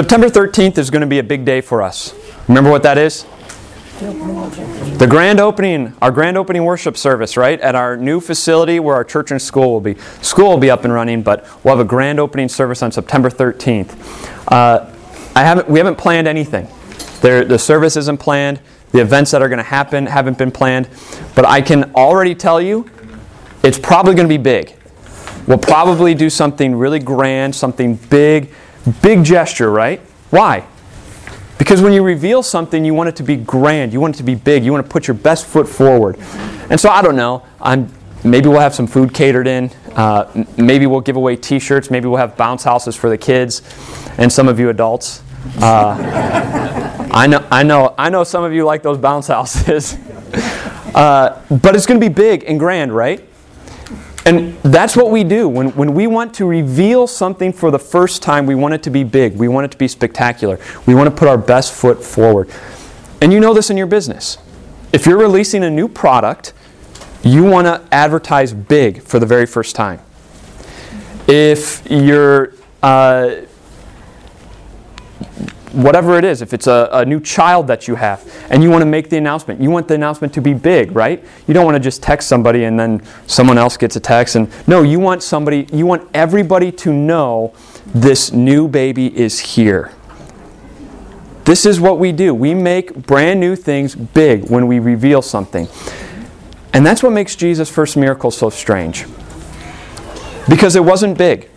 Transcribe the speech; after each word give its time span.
September 0.00 0.30
13th 0.30 0.78
is 0.78 0.88
going 0.88 1.02
to 1.02 1.06
be 1.06 1.18
a 1.18 1.22
big 1.22 1.44
day 1.44 1.60
for 1.60 1.82
us. 1.82 2.14
Remember 2.48 2.70
what 2.70 2.82
that 2.84 2.96
is? 2.96 3.26
The 3.98 5.06
grand 5.06 5.40
opening, 5.40 5.94
our 6.00 6.10
grand 6.10 6.38
opening 6.38 6.64
worship 6.64 6.96
service, 6.96 7.36
right? 7.36 7.60
At 7.60 7.74
our 7.74 7.98
new 7.98 8.18
facility 8.18 8.80
where 8.80 8.96
our 8.96 9.04
church 9.04 9.30
and 9.30 9.42
school 9.42 9.70
will 9.74 9.82
be. 9.82 9.96
School 10.22 10.48
will 10.48 10.56
be 10.56 10.70
up 10.70 10.84
and 10.84 10.92
running, 10.94 11.22
but 11.22 11.46
we'll 11.62 11.76
have 11.76 11.84
a 11.84 11.88
grand 11.88 12.18
opening 12.18 12.48
service 12.48 12.82
on 12.82 12.90
September 12.90 13.28
13th. 13.28 13.94
Uh, 14.48 14.90
I 15.36 15.42
haven't, 15.42 15.68
we 15.68 15.78
haven't 15.78 15.96
planned 15.96 16.26
anything. 16.26 16.66
There, 17.20 17.44
the 17.44 17.58
service 17.58 17.98
isn't 17.98 18.20
planned. 18.20 18.58
The 18.92 19.02
events 19.02 19.32
that 19.32 19.42
are 19.42 19.50
going 19.50 19.58
to 19.58 19.62
happen 19.62 20.06
haven't 20.06 20.38
been 20.38 20.50
planned. 20.50 20.88
But 21.34 21.44
I 21.44 21.60
can 21.60 21.94
already 21.94 22.34
tell 22.34 22.58
you 22.58 22.88
it's 23.62 23.78
probably 23.78 24.14
going 24.14 24.26
to 24.26 24.34
be 24.34 24.42
big. 24.42 24.74
We'll 25.46 25.58
probably 25.58 26.14
do 26.14 26.30
something 26.30 26.74
really 26.74 27.00
grand, 27.00 27.54
something 27.54 27.96
big, 27.96 28.54
big 28.90 29.24
gesture, 29.24 29.70
right? 29.70 30.00
Why? 30.30 30.66
Because 31.58 31.82
when 31.82 31.92
you 31.92 32.02
reveal 32.02 32.42
something, 32.42 32.84
you 32.84 32.94
want 32.94 33.10
it 33.10 33.16
to 33.16 33.22
be 33.22 33.36
grand, 33.36 33.92
you 33.92 34.00
want 34.00 34.16
it 34.16 34.18
to 34.18 34.24
be 34.24 34.34
big, 34.34 34.64
you 34.64 34.72
want 34.72 34.84
to 34.84 34.90
put 34.90 35.06
your 35.06 35.14
best 35.14 35.44
foot 35.46 35.68
forward. 35.68 36.16
And 36.70 36.80
so 36.80 36.88
I 36.88 37.02
don't 37.02 37.16
know. 37.16 37.44
I'm 37.60 37.92
maybe 38.24 38.48
we'll 38.48 38.60
have 38.60 38.74
some 38.74 38.86
food 38.86 39.12
catered 39.12 39.46
in. 39.46 39.70
Uh, 39.94 40.44
maybe 40.56 40.86
we'll 40.86 41.00
give 41.00 41.16
away 41.16 41.36
T-shirts. 41.36 41.90
Maybe 41.90 42.06
we'll 42.06 42.18
have 42.18 42.36
bounce 42.36 42.64
houses 42.64 42.96
for 42.96 43.10
the 43.10 43.18
kids, 43.18 43.62
and 44.18 44.32
some 44.32 44.48
of 44.48 44.58
you 44.58 44.70
adults. 44.70 45.22
Uh, 45.58 47.08
I 47.12 47.26
know, 47.26 47.46
I 47.50 47.62
know, 47.62 47.94
I 47.98 48.08
know. 48.08 48.24
Some 48.24 48.44
of 48.44 48.52
you 48.52 48.64
like 48.64 48.82
those 48.82 48.98
bounce 48.98 49.26
houses, 49.26 49.94
uh, 50.94 51.42
but 51.50 51.74
it's 51.74 51.86
going 51.86 52.00
to 52.00 52.08
be 52.08 52.12
big 52.12 52.44
and 52.44 52.58
grand, 52.58 52.94
right? 52.94 53.26
And 54.30 54.56
that's 54.62 54.96
what 54.96 55.10
we 55.10 55.24
do. 55.24 55.48
When, 55.48 55.70
when 55.70 55.92
we 55.92 56.06
want 56.06 56.32
to 56.34 56.46
reveal 56.46 57.08
something 57.08 57.52
for 57.52 57.72
the 57.72 57.80
first 57.80 58.22
time, 58.22 58.46
we 58.46 58.54
want 58.54 58.74
it 58.74 58.82
to 58.84 58.90
be 58.90 59.02
big. 59.02 59.36
We 59.36 59.48
want 59.48 59.64
it 59.64 59.72
to 59.72 59.76
be 59.76 59.88
spectacular. 59.88 60.60
We 60.86 60.94
want 60.94 61.10
to 61.10 61.14
put 61.14 61.26
our 61.26 61.36
best 61.36 61.72
foot 61.72 62.00
forward. 62.00 62.48
And 63.20 63.32
you 63.32 63.40
know 63.40 63.52
this 63.52 63.70
in 63.70 63.76
your 63.76 63.88
business. 63.88 64.38
If 64.92 65.04
you're 65.04 65.18
releasing 65.18 65.64
a 65.64 65.70
new 65.70 65.88
product, 65.88 66.52
you 67.24 67.42
want 67.42 67.66
to 67.66 67.82
advertise 67.92 68.52
big 68.52 69.02
for 69.02 69.18
the 69.18 69.26
very 69.26 69.46
first 69.46 69.74
time. 69.74 70.00
If 71.26 71.82
you're 71.90 72.54
uh, 72.84 73.32
whatever 75.72 76.18
it 76.18 76.24
is, 76.24 76.42
if 76.42 76.52
it's 76.52 76.66
a, 76.66 76.88
a, 76.92 77.04
new 77.04 77.20
child 77.20 77.66
that 77.68 77.86
you 77.86 77.94
have 77.94 78.26
and 78.50 78.62
you 78.62 78.70
want 78.70 78.82
to 78.82 78.86
make 78.86 79.08
the 79.08 79.16
announcement, 79.16 79.60
you 79.60 79.70
want 79.70 79.88
the 79.88 79.94
announcement 79.94 80.34
to 80.34 80.40
be 80.40 80.52
big, 80.52 80.92
right? 80.92 81.24
You 81.46 81.54
don't 81.54 81.64
want 81.64 81.76
to 81.76 81.80
just 81.80 82.02
text 82.02 82.28
somebody 82.28 82.64
and 82.64 82.78
then 82.78 83.02
someone 83.26 83.58
else 83.58 83.76
gets 83.76 83.96
a 83.96 84.00
text. 84.00 84.36
And 84.36 84.50
no, 84.66 84.82
you 84.82 84.98
want 84.98 85.22
somebody, 85.22 85.66
you 85.72 85.86
want 85.86 86.08
everybody 86.14 86.72
to 86.72 86.92
know 86.92 87.54
this 87.86 88.32
new 88.32 88.68
baby 88.68 89.16
is 89.16 89.38
here. 89.38 89.92
This 91.44 91.64
is 91.66 91.80
what 91.80 91.98
we 91.98 92.12
do. 92.12 92.34
We 92.34 92.54
make 92.54 92.94
brand 92.94 93.40
new 93.40 93.56
things 93.56 93.94
big 93.94 94.50
when 94.50 94.66
we 94.66 94.78
reveal 94.78 95.22
something. 95.22 95.68
And 96.72 96.86
that's 96.86 97.02
what 97.02 97.12
makes 97.12 97.34
Jesus' 97.34 97.68
first 97.68 97.96
miracle 97.96 98.30
so 98.30 98.50
strange. 98.50 99.06
Because 100.48 100.76
it 100.76 100.84
wasn't 100.84 101.18
big. 101.18 101.50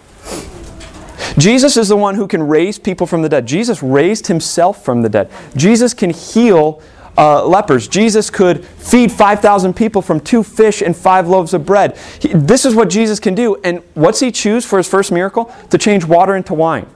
Jesus 1.37 1.77
is 1.77 1.89
the 1.89 1.97
one 1.97 2.15
who 2.15 2.27
can 2.27 2.43
raise 2.43 2.77
people 2.77 3.07
from 3.07 3.21
the 3.21 3.29
dead. 3.29 3.45
Jesus 3.45 3.81
raised 3.81 4.27
himself 4.27 4.83
from 4.83 5.01
the 5.01 5.09
dead. 5.09 5.31
Jesus 5.55 5.93
can 5.93 6.11
heal 6.11 6.81
uh, 7.17 7.45
lepers. 7.45 7.87
Jesus 7.87 8.29
could 8.29 8.65
feed 8.65 9.11
5,000 9.11 9.75
people 9.75 10.01
from 10.01 10.19
two 10.19 10.43
fish 10.43 10.81
and 10.81 10.95
five 10.95 11.27
loaves 11.27 11.53
of 11.53 11.65
bread. 11.65 11.97
He, 12.19 12.29
this 12.29 12.65
is 12.65 12.75
what 12.75 12.89
Jesus 12.89 13.19
can 13.19 13.35
do. 13.35 13.55
And 13.63 13.83
what's 13.93 14.19
he 14.19 14.31
choose 14.31 14.65
for 14.65 14.77
his 14.77 14.87
first 14.87 15.11
miracle? 15.11 15.53
To 15.69 15.77
change 15.77 16.05
water 16.05 16.35
into 16.35 16.53
wine. 16.53 16.87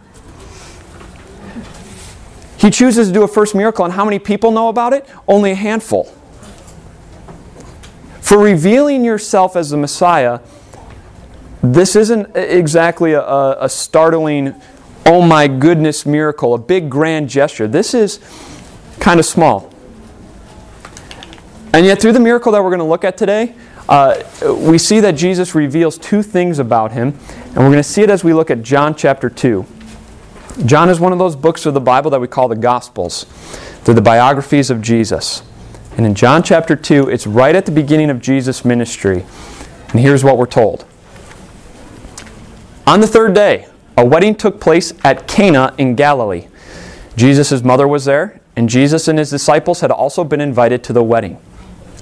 He 2.57 2.71
chooses 2.71 3.07
to 3.07 3.13
do 3.13 3.23
a 3.23 3.27
first 3.27 3.53
miracle, 3.53 3.85
and 3.85 3.93
how 3.93 4.03
many 4.03 4.17
people 4.17 4.51
know 4.51 4.69
about 4.69 4.91
it? 4.91 5.07
Only 5.27 5.51
a 5.51 5.55
handful. 5.55 6.05
For 8.19 8.39
revealing 8.39 9.05
yourself 9.05 9.55
as 9.55 9.69
the 9.69 9.77
Messiah, 9.77 10.39
this 11.73 11.95
isn't 11.95 12.35
exactly 12.35 13.13
a, 13.13 13.21
a, 13.21 13.69
startling, 13.69 14.53
oh 15.05 15.21
my 15.21 15.47
goodness 15.47 16.05
miracle, 16.05 16.53
a 16.53 16.57
big 16.57 16.89
grand 16.89 17.29
gesture. 17.29 17.67
This 17.67 17.93
is 17.93 18.19
kind 18.99 19.19
of 19.19 19.25
small. 19.25 19.73
And 21.73 21.85
yet, 21.85 22.01
through 22.01 22.13
the 22.13 22.19
miracle 22.19 22.51
that 22.51 22.63
we're 22.63 22.69
going 22.69 22.79
to 22.79 22.85
look 22.85 23.03
at 23.03 23.17
today, 23.17 23.55
uh, 23.89 24.21
we 24.59 24.77
see 24.77 24.99
that 24.99 25.13
Jesus 25.13 25.55
reveals 25.55 25.97
two 25.97 26.21
things 26.21 26.59
about 26.59 26.91
him, 26.91 27.17
and 27.45 27.57
we're 27.57 27.71
going 27.71 27.73
to 27.73 27.83
see 27.83 28.01
it 28.01 28.09
as 28.09 28.23
we 28.23 28.33
look 28.33 28.51
at 28.51 28.61
John 28.61 28.95
chapter 28.95 29.29
2. 29.29 29.65
John 30.65 30.89
is 30.89 30.99
one 30.99 31.13
of 31.13 31.19
those 31.19 31.35
books 31.35 31.65
of 31.65 31.73
the 31.73 31.81
Bible 31.81 32.09
that 32.11 32.19
we 32.19 32.27
call 32.27 32.47
the 32.47 32.55
Gospels. 32.55 33.25
They're 33.83 33.95
the 33.95 34.01
biographies 34.01 34.69
of 34.69 34.81
Jesus. 34.81 35.43
And 35.97 36.05
in 36.05 36.15
John 36.15 36.43
chapter 36.43 36.75
2, 36.75 37.09
it's 37.09 37.27
right 37.27 37.55
at 37.55 37.65
the 37.65 37.71
beginning 37.71 38.09
of 38.09 38.21
Jesus' 38.21 38.65
ministry. 38.65 39.25
And 39.89 39.99
here's 39.99 40.23
what 40.23 40.37
we're 40.37 40.45
told. 40.45 40.85
On 42.87 43.01
the 43.01 43.07
third 43.07 43.33
day, 43.33 43.67
a 43.97 44.05
wedding 44.05 44.33
took 44.33 44.61
place 44.61 44.93
at 45.03 45.27
Cana 45.27 45.75
in 45.77 45.95
Galilee. 45.95 46.47
Jesus' 47.17 47.61
mother 47.61 47.85
was 47.85 48.05
there, 48.05 48.39
and 48.55 48.69
Jesus 48.69 49.09
and 49.09 49.19
his 49.19 49.29
disciples 49.29 49.81
had 49.81 49.91
also 49.91 50.23
been 50.23 50.39
invited 50.39 50.85
to 50.85 50.93
the 50.93 51.03
wedding. 51.03 51.33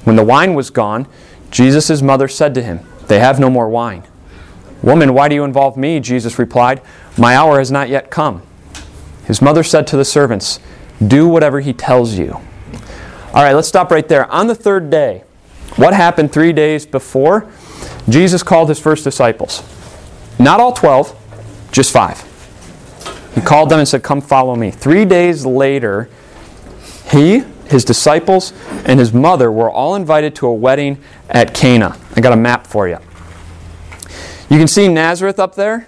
When 0.03 0.15
the 0.15 0.23
wine 0.23 0.53
was 0.53 0.69
gone, 0.69 1.07
Jesus' 1.49 2.03
mother 2.03 2.27
said 2.27 2.53
to 2.53 2.61
him, 2.61 2.81
They 3.07 3.17
have 3.17 3.39
no 3.39 3.49
more 3.49 3.67
wine. 3.67 4.03
Woman, 4.83 5.15
why 5.15 5.27
do 5.27 5.33
you 5.33 5.43
involve 5.43 5.75
me? 5.75 5.99
Jesus 5.99 6.37
replied, 6.37 6.83
My 7.17 7.35
hour 7.35 7.57
has 7.57 7.71
not 7.71 7.89
yet 7.89 8.11
come. 8.11 8.43
His 9.25 9.41
mother 9.41 9.63
said 9.63 9.87
to 9.87 9.97
the 9.97 10.05
servants, 10.05 10.59
Do 11.05 11.27
whatever 11.27 11.61
he 11.61 11.73
tells 11.73 12.13
you. 12.13 12.33
All 13.33 13.43
right, 13.43 13.53
let's 13.53 13.67
stop 13.67 13.89
right 13.89 14.07
there. 14.07 14.31
On 14.31 14.45
the 14.45 14.53
third 14.53 14.91
day, 14.91 15.23
what 15.77 15.95
happened 15.95 16.31
three 16.31 16.53
days 16.53 16.85
before? 16.85 17.51
Jesus 18.07 18.43
called 18.43 18.69
his 18.69 18.79
first 18.79 19.03
disciples. 19.03 19.63
Not 20.39 20.59
all 20.59 20.73
12, 20.73 21.69
just 21.71 21.91
five. 21.91 22.23
He 23.33 23.41
called 23.41 23.69
them 23.69 23.79
and 23.79 23.87
said, 23.87 24.03
Come 24.03 24.21
follow 24.21 24.55
me. 24.55 24.71
Three 24.71 25.05
days 25.05 25.45
later, 25.45 26.09
he, 27.11 27.39
his 27.67 27.83
disciples, 27.83 28.53
and 28.85 28.99
his 28.99 29.13
mother 29.13 29.51
were 29.51 29.69
all 29.69 29.95
invited 29.95 30.35
to 30.35 30.47
a 30.47 30.53
wedding 30.53 31.01
at 31.29 31.53
Cana. 31.53 31.97
I 32.15 32.21
got 32.21 32.33
a 32.33 32.37
map 32.37 32.65
for 32.65 32.87
you. 32.87 32.97
You 34.49 34.57
can 34.57 34.67
see 34.67 34.87
Nazareth 34.87 35.39
up 35.39 35.55
there. 35.55 35.87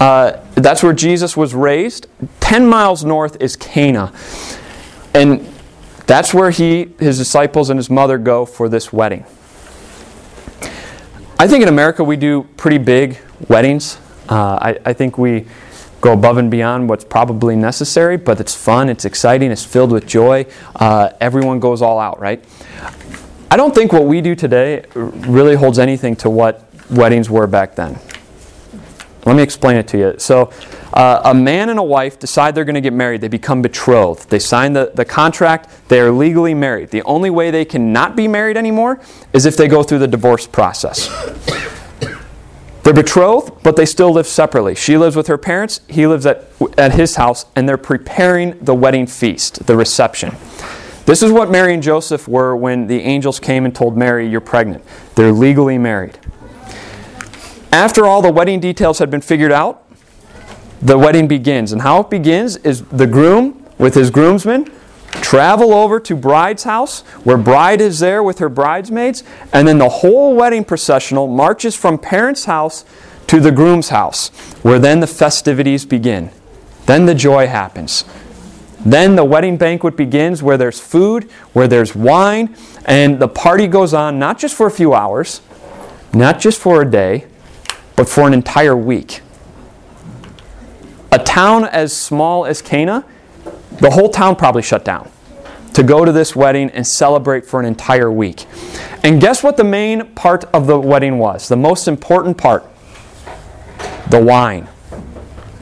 Uh, 0.00 0.44
that's 0.54 0.82
where 0.82 0.92
Jesus 0.92 1.36
was 1.36 1.54
raised. 1.54 2.08
Ten 2.40 2.66
miles 2.66 3.04
north 3.04 3.40
is 3.40 3.56
Cana. 3.56 4.12
And 5.14 5.48
that's 6.06 6.34
where 6.34 6.50
he, 6.50 6.90
his 6.98 7.18
disciples, 7.18 7.70
and 7.70 7.78
his 7.78 7.88
mother 7.88 8.18
go 8.18 8.44
for 8.44 8.68
this 8.68 8.92
wedding. 8.92 9.24
I 11.38 11.48
think 11.48 11.62
in 11.62 11.68
America 11.68 12.04
we 12.04 12.16
do 12.16 12.42
pretty 12.56 12.78
big 12.78 13.18
weddings. 13.48 13.98
Uh, 14.28 14.58
I, 14.60 14.78
I 14.84 14.92
think 14.92 15.18
we 15.18 15.46
go 16.00 16.12
above 16.12 16.36
and 16.36 16.50
beyond 16.50 16.88
what's 16.88 17.04
probably 17.04 17.56
necessary, 17.56 18.16
but 18.16 18.40
it's 18.40 18.54
fun, 18.54 18.88
it's 18.88 19.04
exciting, 19.04 19.50
it's 19.50 19.64
filled 19.64 19.92
with 19.92 20.06
joy. 20.06 20.44
Uh, 20.74 21.10
everyone 21.20 21.60
goes 21.60 21.80
all 21.80 21.98
out, 21.98 22.20
right? 22.20 22.44
I 23.50 23.56
don't 23.56 23.74
think 23.74 23.92
what 23.92 24.04
we 24.04 24.20
do 24.20 24.34
today 24.34 24.84
really 24.94 25.54
holds 25.54 25.78
anything 25.78 26.16
to 26.16 26.30
what 26.30 26.64
weddings 26.90 27.30
were 27.30 27.46
back 27.46 27.76
then. 27.76 27.98
Let 29.24 29.36
me 29.36 29.42
explain 29.42 29.76
it 29.76 29.86
to 29.88 29.98
you. 29.98 30.14
So, 30.18 30.52
uh, 30.92 31.20
a 31.24 31.32
man 31.32 31.68
and 31.68 31.78
a 31.78 31.82
wife 31.82 32.18
decide 32.18 32.56
they're 32.56 32.64
going 32.64 32.74
to 32.74 32.80
get 32.80 32.92
married. 32.92 33.20
They 33.20 33.28
become 33.28 33.62
betrothed. 33.62 34.28
They 34.30 34.40
sign 34.40 34.72
the, 34.72 34.90
the 34.94 35.04
contract. 35.04 35.68
They 35.88 36.00
are 36.00 36.10
legally 36.10 36.54
married. 36.54 36.90
The 36.90 37.02
only 37.02 37.30
way 37.30 37.52
they 37.52 37.64
cannot 37.64 38.16
be 38.16 38.26
married 38.26 38.56
anymore 38.56 39.00
is 39.32 39.46
if 39.46 39.56
they 39.56 39.68
go 39.68 39.84
through 39.84 40.00
the 40.00 40.08
divorce 40.08 40.48
process. 40.48 41.08
They're 42.82 42.92
betrothed, 42.92 43.62
but 43.62 43.76
they 43.76 43.86
still 43.86 44.12
live 44.12 44.26
separately. 44.26 44.74
She 44.74 44.96
lives 44.96 45.14
with 45.14 45.28
her 45.28 45.38
parents, 45.38 45.80
he 45.88 46.06
lives 46.06 46.26
at, 46.26 46.46
at 46.76 46.92
his 46.94 47.16
house, 47.16 47.46
and 47.54 47.68
they're 47.68 47.76
preparing 47.76 48.58
the 48.58 48.74
wedding 48.74 49.06
feast, 49.06 49.66
the 49.66 49.76
reception. 49.76 50.34
This 51.04 51.22
is 51.22 51.30
what 51.30 51.50
Mary 51.50 51.74
and 51.74 51.82
Joseph 51.82 52.26
were 52.28 52.56
when 52.56 52.86
the 52.86 53.00
angels 53.00 53.40
came 53.40 53.64
and 53.64 53.74
told 53.74 53.96
Mary, 53.96 54.28
You're 54.28 54.40
pregnant. 54.40 54.84
They're 55.14 55.32
legally 55.32 55.78
married. 55.78 56.18
After 57.72 58.06
all 58.06 58.20
the 58.20 58.30
wedding 58.30 58.60
details 58.60 58.98
had 58.98 59.10
been 59.10 59.20
figured 59.20 59.52
out, 59.52 59.84
the 60.80 60.98
wedding 60.98 61.28
begins. 61.28 61.72
And 61.72 61.82
how 61.82 62.00
it 62.00 62.10
begins 62.10 62.56
is 62.58 62.82
the 62.86 63.06
groom 63.06 63.64
with 63.78 63.94
his 63.94 64.10
groomsmen 64.10 64.70
travel 65.32 65.72
over 65.72 65.98
to 65.98 66.14
bride's 66.14 66.64
house 66.64 67.00
where 67.24 67.38
bride 67.38 67.80
is 67.80 68.00
there 68.00 68.22
with 68.22 68.38
her 68.38 68.50
bridesmaids 68.50 69.24
and 69.54 69.66
then 69.66 69.78
the 69.78 69.88
whole 69.88 70.36
wedding 70.36 70.62
processional 70.62 71.26
marches 71.26 71.74
from 71.74 71.96
parents 71.96 72.44
house 72.44 72.84
to 73.26 73.40
the 73.40 73.50
groom's 73.50 73.88
house 73.88 74.28
where 74.62 74.78
then 74.78 75.00
the 75.00 75.06
festivities 75.06 75.86
begin. 75.86 76.30
Then 76.84 77.06
the 77.06 77.14
joy 77.14 77.46
happens. 77.46 78.04
Then 78.84 79.16
the 79.16 79.24
wedding 79.24 79.56
banquet 79.56 79.96
begins 79.96 80.42
where 80.42 80.58
there's 80.58 80.78
food 80.78 81.24
where 81.54 81.66
there's 81.66 81.96
wine 81.96 82.54
and 82.84 83.18
the 83.18 83.28
party 83.28 83.66
goes 83.66 83.94
on 83.94 84.18
not 84.18 84.38
just 84.38 84.54
for 84.54 84.66
a 84.66 84.70
few 84.70 84.92
hours 84.92 85.40
not 86.12 86.40
just 86.40 86.60
for 86.60 86.82
a 86.82 86.90
day 86.90 87.24
but 87.96 88.06
for 88.06 88.26
an 88.26 88.34
entire 88.34 88.76
week. 88.76 89.22
A 91.10 91.18
town 91.18 91.64
as 91.64 91.96
small 91.96 92.44
as 92.44 92.60
Cana, 92.60 93.06
the 93.80 93.88
whole 93.88 94.10
town 94.10 94.36
probably 94.36 94.60
shut 94.60 94.84
down 94.84 95.10
to 95.72 95.82
go 95.82 96.04
to 96.04 96.12
this 96.12 96.36
wedding 96.36 96.70
and 96.70 96.86
celebrate 96.86 97.46
for 97.46 97.60
an 97.60 97.66
entire 97.66 98.10
week. 98.10 98.46
And 99.02 99.20
guess 99.20 99.42
what 99.42 99.56
the 99.56 99.64
main 99.64 100.06
part 100.14 100.44
of 100.54 100.66
the 100.66 100.78
wedding 100.78 101.18
was? 101.18 101.48
The 101.48 101.56
most 101.56 101.88
important 101.88 102.38
part 102.38 102.64
the 104.10 104.22
wine. 104.22 104.68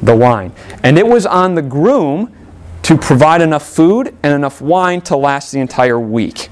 The 0.03 0.17
wine. 0.17 0.53
And 0.83 0.99
it 0.99 1.07
was 1.07 1.27
on 1.27 1.55
the 1.55 1.63
groom 1.63 2.35
to 2.83 2.97
provide 2.97 3.43
enough 3.43 3.67
food 3.67 4.17
and 4.23 4.35
enough 4.35 4.61
wine 4.61 5.01
to 5.03 5.17
last 5.17 5.53
the 5.53 5.61
entire 5.61 6.01
week. 6.01 6.49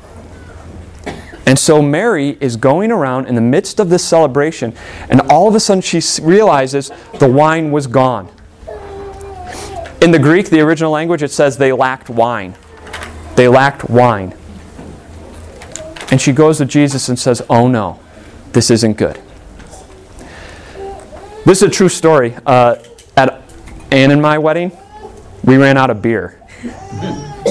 And 1.46 1.58
so 1.58 1.80
Mary 1.80 2.36
is 2.40 2.56
going 2.56 2.92
around 2.92 3.26
in 3.26 3.34
the 3.34 3.40
midst 3.40 3.80
of 3.80 3.88
this 3.88 4.04
celebration, 4.04 4.74
and 5.08 5.22
all 5.22 5.48
of 5.48 5.54
a 5.54 5.60
sudden 5.60 5.80
she 5.80 6.02
realizes 6.22 6.92
the 7.18 7.28
wine 7.28 7.72
was 7.72 7.86
gone. 7.86 8.28
In 10.02 10.10
the 10.10 10.18
Greek, 10.18 10.50
the 10.50 10.60
original 10.60 10.92
language, 10.92 11.22
it 11.22 11.30
says 11.30 11.56
they 11.56 11.72
lacked 11.72 12.10
wine. 12.10 12.54
They 13.38 13.46
lacked 13.46 13.88
wine. 13.88 14.34
And 16.10 16.20
she 16.20 16.32
goes 16.32 16.58
to 16.58 16.64
Jesus 16.64 17.08
and 17.08 17.16
says, 17.16 17.40
Oh 17.48 17.68
no, 17.68 18.00
this 18.50 18.68
isn't 18.68 18.94
good. 18.94 19.16
This 21.44 21.62
is 21.62 21.68
a 21.68 21.70
true 21.70 21.88
story. 21.88 22.34
Uh, 22.44 22.82
at 23.16 23.40
Anne 23.92 24.10
and 24.10 24.20
my 24.20 24.38
wedding, 24.38 24.76
we 25.44 25.56
ran 25.56 25.76
out 25.76 25.88
of 25.88 26.02
beer. 26.02 26.42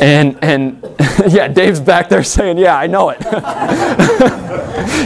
And, 0.01 0.37
and 0.43 0.83
yeah, 1.29 1.47
Dave's 1.47 1.79
back 1.79 2.09
there 2.09 2.21
saying, 2.21 2.57
Yeah, 2.57 2.77
I 2.77 2.87
know 2.87 3.11
it. 3.11 3.19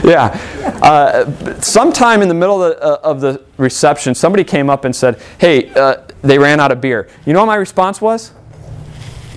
yeah. 0.04 0.36
Uh, 0.82 1.62
sometime 1.62 2.24
in 2.24 2.28
the 2.28 2.34
middle 2.34 2.64
of 2.64 2.76
the, 2.76 2.84
uh, 2.84 3.00
of 3.04 3.22
the, 3.22 3.44
reception, 3.58 4.16
somebody 4.16 4.44
came 4.44 4.68
up 4.68 4.86
and 4.86 4.96
said, 4.96 5.22
Hey, 5.38 5.70
uh, 5.76 5.98
they 6.24 6.40
ran 6.40 6.60
out 6.60 6.72
of 6.72 6.82
beer. 6.82 7.08
You 7.28 7.34
know 7.34 7.42
what 7.42 7.46
my 7.46 7.56
response 7.58 8.02
was? 8.02 8.32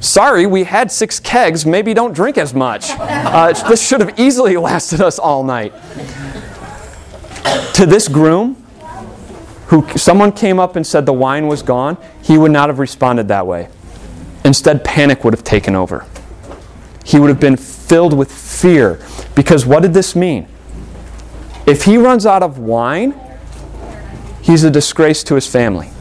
Sorry, 0.04 0.44
we 0.44 0.64
had 0.64 0.92
six 0.92 1.18
kegs. 1.18 1.64
Maybe 1.64 1.94
don't 1.94 2.12
drink 2.12 2.36
as 2.36 2.52
much. 2.52 2.90
Uh, 2.90 3.54
this 3.66 3.84
should 3.86 4.02
have 4.02 4.18
easily 4.20 4.54
lasted 4.58 5.00
us 5.00 5.18
all 5.18 5.42
night. 5.42 5.72
To 7.74 7.86
this 7.86 8.06
groom, 8.06 8.54
who 9.68 9.88
someone 9.96 10.30
came 10.30 10.60
up 10.60 10.76
and 10.76 10.86
said 10.86 11.06
the 11.06 11.14
wine 11.14 11.46
was 11.46 11.62
gone, 11.62 11.96
he 12.20 12.36
would 12.36 12.52
not 12.52 12.68
have 12.68 12.78
responded 12.78 13.28
that 13.28 13.46
way. 13.46 13.70
Instead, 14.44 14.84
panic 14.84 15.24
would 15.24 15.32
have 15.32 15.42
taken 15.42 15.74
over. 15.74 16.04
He 17.02 17.18
would 17.18 17.30
have 17.30 17.40
been 17.40 17.56
filled 17.56 18.12
with 18.12 18.30
fear. 18.30 19.00
Because 19.34 19.64
what 19.64 19.80
did 19.80 19.94
this 19.94 20.14
mean? 20.14 20.46
If 21.66 21.84
he 21.84 21.96
runs 21.96 22.26
out 22.26 22.42
of 22.42 22.58
wine, 22.58 23.18
he's 24.42 24.64
a 24.64 24.70
disgrace 24.70 25.24
to 25.24 25.34
his 25.34 25.46
family. 25.46 25.93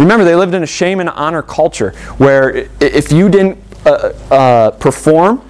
Remember, 0.00 0.24
they 0.24 0.34
lived 0.34 0.54
in 0.54 0.62
a 0.62 0.66
shame 0.66 0.98
and 1.00 1.10
honor 1.10 1.42
culture 1.42 1.90
where 2.16 2.68
if 2.80 3.12
you 3.12 3.28
didn't 3.28 3.58
uh, 3.84 4.12
uh, 4.30 4.70
perform 4.70 5.46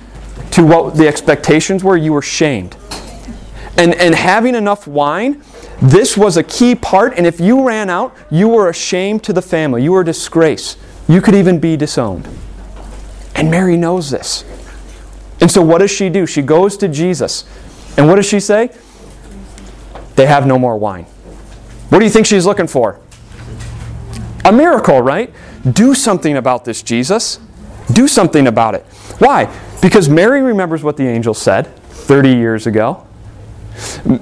to 0.51 0.67
what 0.67 0.97
the 0.97 1.07
expectations 1.07 1.85
were, 1.85 1.97
you 1.97 2.13
were 2.13 2.21
shamed. 2.21 2.77
And, 3.77 3.95
and 3.95 4.13
having 4.13 4.57
enough 4.57 4.89
wine, 4.89 5.41
this 5.81 6.17
was 6.17 6.37
a 6.37 6.43
key 6.43 6.75
part. 6.75 7.15
And 7.17 7.29
if 7.29 7.39
you 7.39 7.65
ran 7.65 7.89
out, 7.89 8.13
you 8.29 8.49
were 8.49 8.69
a 8.69 8.75
shame 8.75 9.21
to 9.21 9.33
the 9.33 9.41
family. 9.41 9.85
You 9.85 9.93
were 9.93 10.01
a 10.01 10.05
disgrace. 10.05 10.77
You 11.09 11.21
could 11.21 11.37
even 11.37 11.61
be 11.61 11.77
disowned. 11.77 12.29
And 13.37 13.53
Mary 13.53 13.77
knows 13.77 14.11
this. 14.11 14.45
And 15.41 15.49
so 15.49 15.63
what 15.63 15.79
does 15.79 15.93
she 15.93 16.09
do? 16.09 16.27
She 16.27 16.43
goes 16.43 16.77
to 16.79 16.89
Jesus. 16.89 17.45
And 17.97 18.09
what 18.09 18.17
does 18.17 18.27
she 18.27 18.41
say? 18.41 18.71
They 20.17 20.27
have 20.27 20.45
no 20.45 20.59
more 20.59 20.77
wine. 20.77 21.05
What 21.91 22.01
do 22.01 22.05
you 22.05 22.11
think 22.11 22.27
she's 22.27 22.47
looking 22.47 22.67
for? 22.67 22.99
A 24.45 24.53
miracle, 24.53 25.03
right? 25.03 25.33
Do 25.73 25.95
something 25.95 26.37
about 26.37 26.65
this, 26.65 26.83
Jesus. 26.83 27.39
Do 27.93 28.09
something 28.09 28.47
about 28.47 28.75
it. 28.75 28.85
Why? 29.19 29.55
Because 29.83 30.09
Mary 30.09 30.43
remembers 30.43 30.83
what 30.83 30.97
the 30.97 31.07
angel 31.07 31.35
said 31.35 31.75
30 31.91 32.31
years 32.31 32.67
ago. 32.67 33.07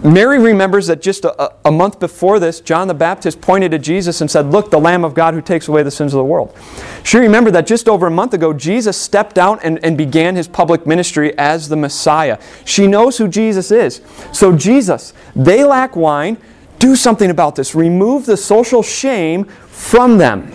Mary 0.05 0.39
remembers 0.39 0.87
that 0.87 1.03
just 1.03 1.25
a, 1.25 1.53
a, 1.67 1.71
month 1.71 1.99
before 1.99 2.39
this, 2.39 2.61
John 2.61 2.87
the 2.87 2.95
Baptist 2.95 3.41
pointed 3.41 3.73
to 3.73 3.79
Jesus 3.79 4.21
and 4.21 4.31
said, 4.31 4.47
Look, 4.47 4.71
the 4.71 4.79
Lamb 4.79 5.05
of 5.05 5.15
God 5.15 5.35
who 5.35 5.41
takes 5.41 5.69
away 5.69 5.83
the 5.83 5.91
sins 5.91 6.13
of 6.13 6.19
the 6.19 6.25
world. 6.25 6.57
She 7.03 7.19
remembered 7.19 7.55
that 7.55 7.67
just 7.67 7.89
over 7.89 8.07
a 8.07 8.11
month 8.11 8.35
ago, 8.35 8.53
Jesus 8.53 8.97
stepped 8.97 9.39
out 9.39 9.61
and, 9.65 9.83
and 9.85 9.97
began 9.97 10.37
his 10.37 10.47
public 10.47 10.87
ministry 10.87 11.37
as 11.39 11.69
the 11.69 11.77
Messiah. 11.77 12.39
She 12.65 12.87
knows 12.87 13.19
who 13.19 13.27
Jesus 13.27 13.71
is. 13.71 14.01
So, 14.33 14.55
Jesus, 14.57 15.13
they 15.35 15.65
lack 15.65 15.97
wine. 15.97 16.37
Do 16.79 16.95
something 16.95 17.31
about 17.31 17.57
this. 17.57 17.75
Remove 17.75 18.27
the 18.27 18.37
social 18.37 18.83
shame 18.83 19.51
from 19.79 20.19
them. 20.19 20.53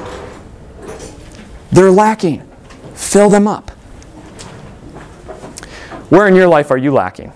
They're 1.71 1.89
lacking. 1.89 2.47
Fill 2.93 3.29
them 3.29 3.47
up. 3.47 3.71
Where 6.09 6.27
in 6.27 6.35
your 6.35 6.47
life 6.47 6.69
are 6.69 6.77
you 6.77 6.93
lacking? 6.93 7.29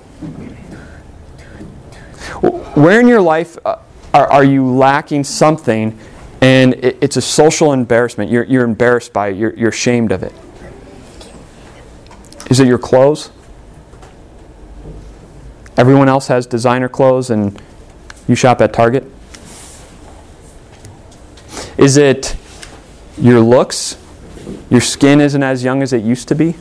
Where 2.76 3.00
in 3.00 3.08
your 3.08 3.22
life 3.22 3.58
uh, 3.66 3.80
are, 4.14 4.28
are 4.28 4.44
you 4.44 4.68
lacking 4.68 5.24
something 5.24 5.98
and 6.42 6.76
it, 6.76 7.00
it's 7.02 7.18
a 7.18 7.22
social 7.22 7.74
embarrassment? 7.74 8.30
You're, 8.30 8.44
you're 8.44 8.64
embarrassed 8.64 9.12
by 9.14 9.30
it, 9.30 9.38
you're, 9.38 9.56
you're 9.56 9.70
ashamed 9.70 10.12
of 10.12 10.22
it. 10.22 10.34
Is 12.52 12.60
it 12.60 12.68
your 12.68 12.78
clothes? 12.78 13.32
Everyone 15.78 16.10
else 16.10 16.28
has 16.28 16.46
designer 16.46 16.90
clothes 16.90 17.32
and 17.32 17.60
you 18.28 18.36
shop 18.36 18.62
at 18.62 18.74
Target? 18.74 19.12
Is 21.78 21.96
it 21.96 22.36
your 23.18 23.40
looks? 23.40 23.98
Your 24.70 24.82
skin 24.82 25.22
isn't 25.22 25.44
as 25.44 25.64
young 25.64 25.84
as 25.84 25.94
it 25.94 26.04
used 26.04 26.28
to 26.30 26.36
be? 26.36 26.56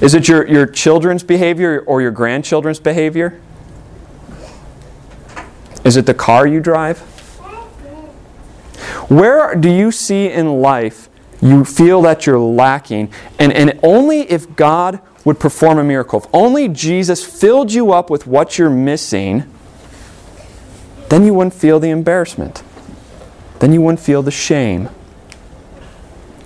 Is 0.00 0.14
it 0.14 0.28
your, 0.28 0.46
your 0.46 0.66
children's 0.66 1.22
behavior 1.22 1.82
or 1.86 2.02
your 2.02 2.10
grandchildren's 2.10 2.80
behavior? 2.80 3.40
Is 5.84 5.96
it 5.96 6.06
the 6.06 6.14
car 6.14 6.46
you 6.46 6.60
drive? 6.60 7.00
Where 9.08 9.54
do 9.54 9.70
you 9.70 9.90
see 9.90 10.30
in 10.30 10.60
life 10.60 11.08
you 11.40 11.64
feel 11.64 12.02
that 12.02 12.26
you're 12.26 12.38
lacking? 12.38 13.12
And, 13.38 13.52
and 13.52 13.78
only 13.82 14.20
if 14.30 14.54
God 14.54 15.00
would 15.24 15.40
perform 15.40 15.78
a 15.78 15.84
miracle, 15.84 16.20
if 16.20 16.26
only 16.32 16.68
Jesus 16.68 17.24
filled 17.24 17.72
you 17.72 17.92
up 17.92 18.10
with 18.10 18.26
what 18.26 18.58
you're 18.58 18.70
missing, 18.70 19.44
then 21.08 21.24
you 21.24 21.34
wouldn't 21.34 21.54
feel 21.54 21.80
the 21.80 21.90
embarrassment 21.90 22.62
then 23.62 23.72
you 23.72 23.80
wouldn't 23.80 24.00
feel 24.00 24.22
the 24.22 24.30
shame. 24.32 24.88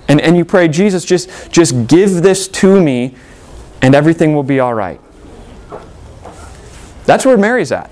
And, 0.07 0.21
and 0.21 0.37
you 0.37 0.45
pray, 0.45 0.67
Jesus, 0.67 1.03
just, 1.03 1.51
just 1.51 1.87
give 1.87 2.21
this 2.21 2.47
to 2.47 2.79
me 2.79 3.15
and 3.81 3.95
everything 3.95 4.35
will 4.35 4.43
be 4.43 4.59
all 4.59 4.75
right. 4.75 5.01
That's 7.05 7.25
where 7.25 7.35
Mary's 7.35 7.71
at. 7.71 7.89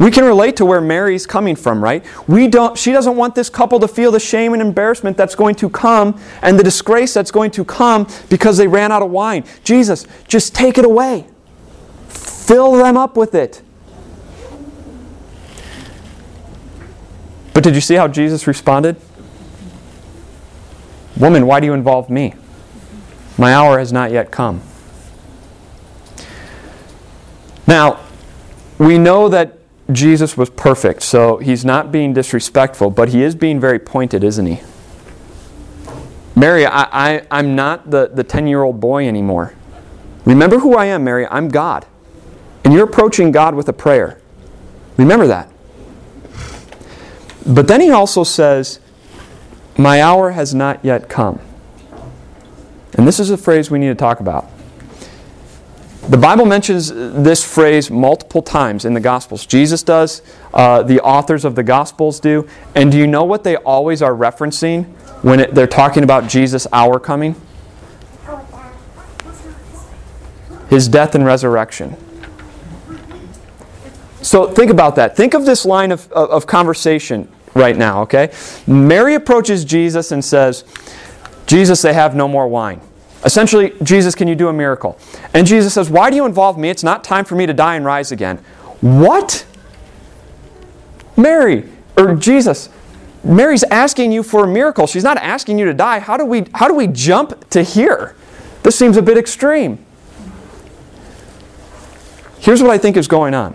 We 0.00 0.10
can 0.10 0.24
relate 0.24 0.56
to 0.56 0.64
where 0.64 0.80
Mary's 0.80 1.26
coming 1.26 1.54
from, 1.54 1.84
right? 1.84 2.02
We 2.26 2.48
don't, 2.48 2.78
she 2.78 2.92
doesn't 2.92 3.14
want 3.14 3.34
this 3.34 3.50
couple 3.50 3.78
to 3.80 3.88
feel 3.88 4.10
the 4.10 4.18
shame 4.18 4.54
and 4.54 4.62
embarrassment 4.62 5.18
that's 5.18 5.34
going 5.34 5.56
to 5.56 5.68
come 5.68 6.18
and 6.40 6.58
the 6.58 6.64
disgrace 6.64 7.12
that's 7.12 7.30
going 7.30 7.50
to 7.50 7.64
come 7.64 8.08
because 8.30 8.56
they 8.56 8.66
ran 8.66 8.90
out 8.90 9.02
of 9.02 9.10
wine. 9.10 9.44
Jesus, 9.64 10.06
just 10.26 10.54
take 10.54 10.78
it 10.78 10.86
away. 10.86 11.26
Fill 12.08 12.72
them 12.72 12.96
up 12.96 13.18
with 13.18 13.34
it. 13.34 13.60
But 17.54 17.62
did 17.62 17.74
you 17.74 17.80
see 17.80 17.94
how 17.94 18.08
Jesus 18.08 18.46
responded? 18.46 18.96
Woman, 21.16 21.46
why 21.46 21.60
do 21.60 21.66
you 21.66 21.74
involve 21.74 22.08
me? 22.08 22.34
My 23.36 23.54
hour 23.54 23.78
has 23.78 23.92
not 23.92 24.10
yet 24.10 24.30
come. 24.30 24.62
Now, 27.66 28.00
we 28.78 28.98
know 28.98 29.28
that 29.28 29.58
Jesus 29.90 30.36
was 30.36 30.50
perfect, 30.50 31.02
so 31.02 31.36
he's 31.36 31.64
not 31.64 31.92
being 31.92 32.12
disrespectful, 32.12 32.90
but 32.90 33.10
he 33.10 33.22
is 33.22 33.34
being 33.34 33.60
very 33.60 33.78
pointed, 33.78 34.24
isn't 34.24 34.46
he? 34.46 34.60
Mary, 36.34 36.64
I, 36.64 36.88
I, 36.92 37.26
I'm 37.30 37.54
not 37.54 37.90
the, 37.90 38.10
the 38.12 38.24
10 38.24 38.46
year 38.46 38.62
old 38.62 38.80
boy 38.80 39.06
anymore. 39.06 39.54
Remember 40.24 40.58
who 40.58 40.76
I 40.76 40.86
am, 40.86 41.04
Mary. 41.04 41.26
I'm 41.26 41.48
God. 41.48 41.86
And 42.64 42.72
you're 42.72 42.84
approaching 42.84 43.32
God 43.32 43.54
with 43.54 43.68
a 43.68 43.72
prayer. 43.72 44.20
Remember 44.96 45.26
that. 45.26 45.51
But 47.46 47.68
then 47.68 47.80
he 47.80 47.90
also 47.90 48.24
says, 48.24 48.80
My 49.76 50.00
hour 50.00 50.32
has 50.32 50.54
not 50.54 50.84
yet 50.84 51.08
come. 51.08 51.40
And 52.94 53.06
this 53.06 53.18
is 53.18 53.30
a 53.30 53.36
phrase 53.36 53.70
we 53.70 53.78
need 53.78 53.88
to 53.88 53.94
talk 53.94 54.20
about. 54.20 54.48
The 56.08 56.18
Bible 56.18 56.46
mentions 56.46 56.88
this 56.88 57.44
phrase 57.44 57.90
multiple 57.90 58.42
times 58.42 58.84
in 58.84 58.92
the 58.92 59.00
Gospels. 59.00 59.46
Jesus 59.46 59.84
does, 59.84 60.20
uh, 60.52 60.82
the 60.82 61.00
authors 61.00 61.44
of 61.44 61.54
the 61.54 61.62
Gospels 61.62 62.18
do. 62.18 62.48
And 62.74 62.90
do 62.90 62.98
you 62.98 63.06
know 63.06 63.22
what 63.22 63.44
they 63.44 63.56
always 63.56 64.02
are 64.02 64.12
referencing 64.12 64.84
when 65.22 65.38
it, 65.38 65.54
they're 65.54 65.68
talking 65.68 66.02
about 66.02 66.28
Jesus' 66.28 66.66
hour 66.72 66.98
coming? 66.98 67.40
His 70.68 70.88
death 70.88 71.14
and 71.14 71.24
resurrection. 71.24 71.96
So 74.22 74.48
think 74.48 74.70
about 74.70 74.96
that. 74.96 75.16
Think 75.16 75.34
of 75.34 75.44
this 75.44 75.64
line 75.64 75.92
of, 75.92 76.10
of, 76.12 76.30
of 76.30 76.46
conversation. 76.46 77.28
right 77.54 77.76
now, 77.76 78.02
okay? 78.02 78.32
Mary 78.66 79.14
approaches 79.14 79.64
Jesus 79.64 80.12
and 80.12 80.24
says, 80.24 80.64
Jesus, 81.46 81.82
they 81.82 81.92
have 81.92 82.14
no 82.14 82.26
more 82.26 82.48
wine. 82.48 82.80
Essentially, 83.24 83.72
Jesus, 83.82 84.14
can 84.14 84.26
you 84.26 84.34
do 84.34 84.48
a 84.48 84.52
miracle? 84.52 84.98
And 85.34 85.46
Jesus 85.46 85.74
says, 85.74 85.90
Why 85.90 86.10
do 86.10 86.16
you 86.16 86.24
involve 86.24 86.58
me? 86.58 86.70
It's 86.70 86.82
not 86.82 87.04
time 87.04 87.24
for 87.24 87.34
me 87.34 87.46
to 87.46 87.52
die 87.52 87.76
and 87.76 87.84
rise 87.84 88.10
again. 88.10 88.38
What? 88.80 89.46
Mary, 91.16 91.68
or 91.96 92.14
Jesus, 92.14 92.68
Mary's 93.22 93.62
asking 93.64 94.12
you 94.12 94.22
for 94.22 94.44
a 94.44 94.48
miracle. 94.48 94.86
She's 94.86 95.04
not 95.04 95.18
asking 95.18 95.58
you 95.58 95.66
to 95.66 95.74
die. 95.74 96.00
How 96.00 96.16
do 96.16 96.24
we, 96.24 96.46
how 96.54 96.66
do 96.66 96.74
we 96.74 96.86
jump 96.88 97.48
to 97.50 97.62
here? 97.62 98.16
This 98.62 98.76
seems 98.78 98.96
a 98.96 99.02
bit 99.02 99.18
extreme. 99.18 99.84
Here's 102.38 102.62
what 102.62 102.72
I 102.72 102.78
think 102.78 102.96
is 102.96 103.06
going 103.06 103.34
on 103.34 103.54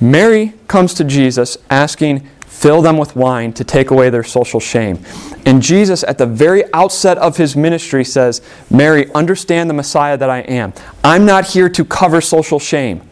Mary 0.00 0.52
comes 0.68 0.94
to 0.94 1.04
Jesus 1.04 1.56
asking, 1.70 2.28
fill 2.40 2.82
them 2.82 2.96
with 2.98 3.14
wine 3.14 3.52
to 3.52 3.64
take 3.64 3.90
away 3.90 4.10
their 4.10 4.24
social 4.24 4.60
shame. 4.60 4.98
And 5.44 5.62
Jesus, 5.62 6.02
at 6.04 6.18
the 6.18 6.26
very 6.26 6.64
outset 6.72 7.18
of 7.18 7.36
his 7.36 7.54
ministry, 7.56 8.04
says, 8.04 8.40
Mary, 8.70 9.12
understand 9.14 9.70
the 9.70 9.74
Messiah 9.74 10.16
that 10.16 10.30
I 10.30 10.40
am. 10.40 10.72
I'm 11.04 11.24
not 11.24 11.46
here 11.46 11.68
to 11.68 11.84
cover 11.84 12.20
social 12.20 12.58
shame. 12.58 13.02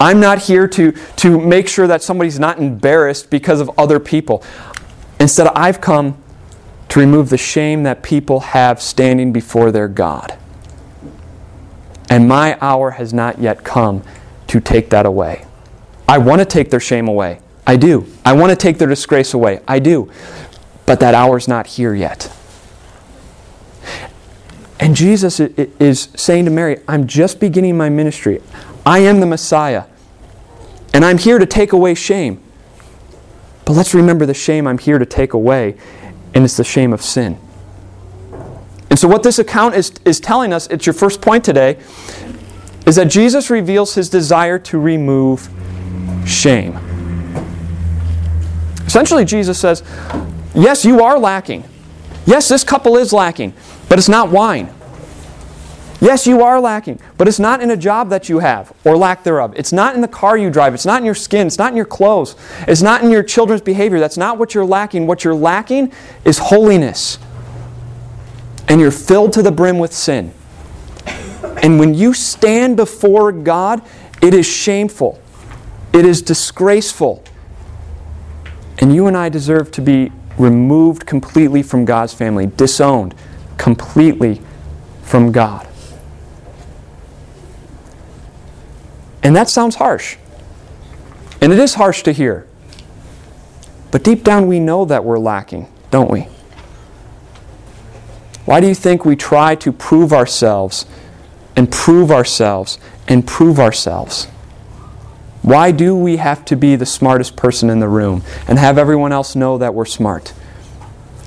I'm 0.00 0.18
not 0.18 0.38
here 0.42 0.66
to, 0.66 0.92
to 0.92 1.40
make 1.40 1.68
sure 1.68 1.86
that 1.86 2.02
somebody's 2.02 2.38
not 2.38 2.58
embarrassed 2.58 3.30
because 3.30 3.60
of 3.60 3.70
other 3.78 4.00
people. 4.00 4.42
Instead, 5.20 5.46
I've 5.48 5.80
come 5.80 6.16
to 6.88 6.98
remove 6.98 7.30
the 7.30 7.38
shame 7.38 7.84
that 7.84 8.02
people 8.02 8.40
have 8.40 8.82
standing 8.82 9.32
before 9.32 9.70
their 9.70 9.88
God. 9.88 10.36
And 12.10 12.28
my 12.28 12.58
hour 12.60 12.92
has 12.92 13.14
not 13.14 13.38
yet 13.38 13.64
come 13.64 14.02
to 14.52 14.60
take 14.60 14.90
that 14.90 15.06
away. 15.06 15.46
I 16.06 16.18
want 16.18 16.40
to 16.40 16.44
take 16.44 16.68
their 16.68 16.78
shame 16.78 17.08
away. 17.08 17.40
I 17.66 17.76
do. 17.76 18.06
I 18.22 18.34
want 18.34 18.50
to 18.50 18.56
take 18.56 18.76
their 18.76 18.86
disgrace 18.86 19.32
away. 19.32 19.60
I 19.66 19.78
do. 19.78 20.12
But 20.84 21.00
that 21.00 21.14
hour's 21.14 21.48
not 21.48 21.66
here 21.66 21.94
yet. 21.94 22.30
And 24.78 24.94
Jesus 24.94 25.40
is 25.40 26.08
saying 26.16 26.44
to 26.44 26.50
Mary, 26.50 26.82
I'm 26.86 27.06
just 27.06 27.40
beginning 27.40 27.78
my 27.78 27.88
ministry. 27.88 28.42
I 28.84 28.98
am 28.98 29.20
the 29.20 29.26
Messiah. 29.26 29.84
And 30.92 31.02
I'm 31.02 31.16
here 31.16 31.38
to 31.38 31.46
take 31.46 31.72
away 31.72 31.94
shame. 31.94 32.42
But 33.64 33.72
let's 33.72 33.94
remember 33.94 34.26
the 34.26 34.34
shame 34.34 34.66
I'm 34.66 34.76
here 34.76 34.98
to 34.98 35.06
take 35.06 35.32
away, 35.32 35.78
and 36.34 36.44
it's 36.44 36.58
the 36.58 36.64
shame 36.64 36.92
of 36.92 37.00
sin. 37.00 37.38
And 38.90 38.98
so, 38.98 39.08
what 39.08 39.22
this 39.22 39.38
account 39.38 39.76
is, 39.76 39.92
is 40.04 40.20
telling 40.20 40.52
us, 40.52 40.66
it's 40.66 40.84
your 40.84 40.92
first 40.92 41.22
point 41.22 41.42
today, 41.42 41.78
is 42.86 42.96
that 42.96 43.06
Jesus 43.06 43.50
reveals 43.50 43.94
his 43.94 44.08
desire 44.08 44.58
to 44.58 44.78
remove 44.78 45.48
shame. 46.26 46.76
Essentially, 48.86 49.24
Jesus 49.24 49.58
says, 49.58 49.82
Yes, 50.54 50.84
you 50.84 51.02
are 51.02 51.18
lacking. 51.18 51.64
Yes, 52.26 52.48
this 52.48 52.62
couple 52.62 52.96
is 52.96 53.12
lacking, 53.12 53.54
but 53.88 53.98
it's 53.98 54.08
not 54.08 54.30
wine. 54.30 54.72
Yes, 56.02 56.26
you 56.26 56.42
are 56.42 56.60
lacking, 56.60 56.98
but 57.16 57.28
it's 57.28 57.38
not 57.38 57.62
in 57.62 57.70
a 57.70 57.76
job 57.76 58.10
that 58.10 58.28
you 58.28 58.40
have 58.40 58.72
or 58.84 58.96
lack 58.96 59.22
thereof. 59.22 59.54
It's 59.56 59.72
not 59.72 59.94
in 59.94 60.00
the 60.00 60.08
car 60.08 60.36
you 60.36 60.50
drive. 60.50 60.74
It's 60.74 60.84
not 60.84 60.98
in 60.98 61.04
your 61.06 61.14
skin. 61.14 61.46
It's 61.46 61.58
not 61.58 61.70
in 61.70 61.76
your 61.76 61.86
clothes. 61.86 62.34
It's 62.66 62.82
not 62.82 63.04
in 63.04 63.10
your 63.10 63.22
children's 63.22 63.62
behavior. 63.62 64.00
That's 64.00 64.16
not 64.16 64.36
what 64.36 64.52
you're 64.52 64.64
lacking. 64.64 65.06
What 65.06 65.22
you're 65.22 65.32
lacking 65.34 65.92
is 66.24 66.38
holiness. 66.38 67.20
And 68.66 68.80
you're 68.80 68.90
filled 68.90 69.32
to 69.34 69.42
the 69.42 69.52
brim 69.52 69.78
with 69.78 69.92
sin. 69.92 70.34
And 71.62 71.78
when 71.78 71.94
you 71.94 72.12
stand 72.12 72.76
before 72.76 73.30
God, 73.30 73.80
it 74.20 74.34
is 74.34 74.46
shameful, 74.46 75.20
it 75.92 76.04
is 76.04 76.20
disgraceful. 76.20 77.24
And 78.78 78.92
you 78.92 79.06
and 79.06 79.16
I 79.16 79.28
deserve 79.28 79.70
to 79.72 79.80
be 79.80 80.10
removed 80.36 81.06
completely 81.06 81.62
from 81.62 81.84
God's 81.84 82.12
family, 82.12 82.46
disowned 82.46 83.14
completely 83.58 84.40
from 85.02 85.30
God. 85.30 85.68
And 89.22 89.36
that 89.36 89.48
sounds 89.48 89.76
harsh. 89.76 90.16
And 91.40 91.52
it 91.52 91.58
is 91.58 91.74
harsh 91.74 92.02
to 92.02 92.12
hear. 92.12 92.48
But 93.92 94.02
deep 94.02 94.24
down, 94.24 94.48
we 94.48 94.58
know 94.58 94.84
that 94.86 95.04
we're 95.04 95.18
lacking, 95.18 95.68
don't 95.90 96.10
we? 96.10 96.26
Why 98.44 98.60
do 98.60 98.66
you 98.66 98.74
think 98.74 99.04
we 99.04 99.14
try 99.14 99.54
to 99.56 99.70
prove 99.70 100.12
ourselves 100.12 100.86
and 101.56 101.70
prove 101.70 102.10
ourselves 102.10 102.78
and 103.08 103.26
prove 103.26 103.58
ourselves? 103.58 104.26
Why 105.42 105.72
do 105.72 105.96
we 105.96 106.18
have 106.18 106.44
to 106.46 106.56
be 106.56 106.76
the 106.76 106.86
smartest 106.86 107.36
person 107.36 107.68
in 107.68 107.80
the 107.80 107.88
room 107.88 108.22
and 108.46 108.58
have 108.58 108.78
everyone 108.78 109.12
else 109.12 109.34
know 109.34 109.58
that 109.58 109.74
we're 109.74 109.84
smart? 109.84 110.28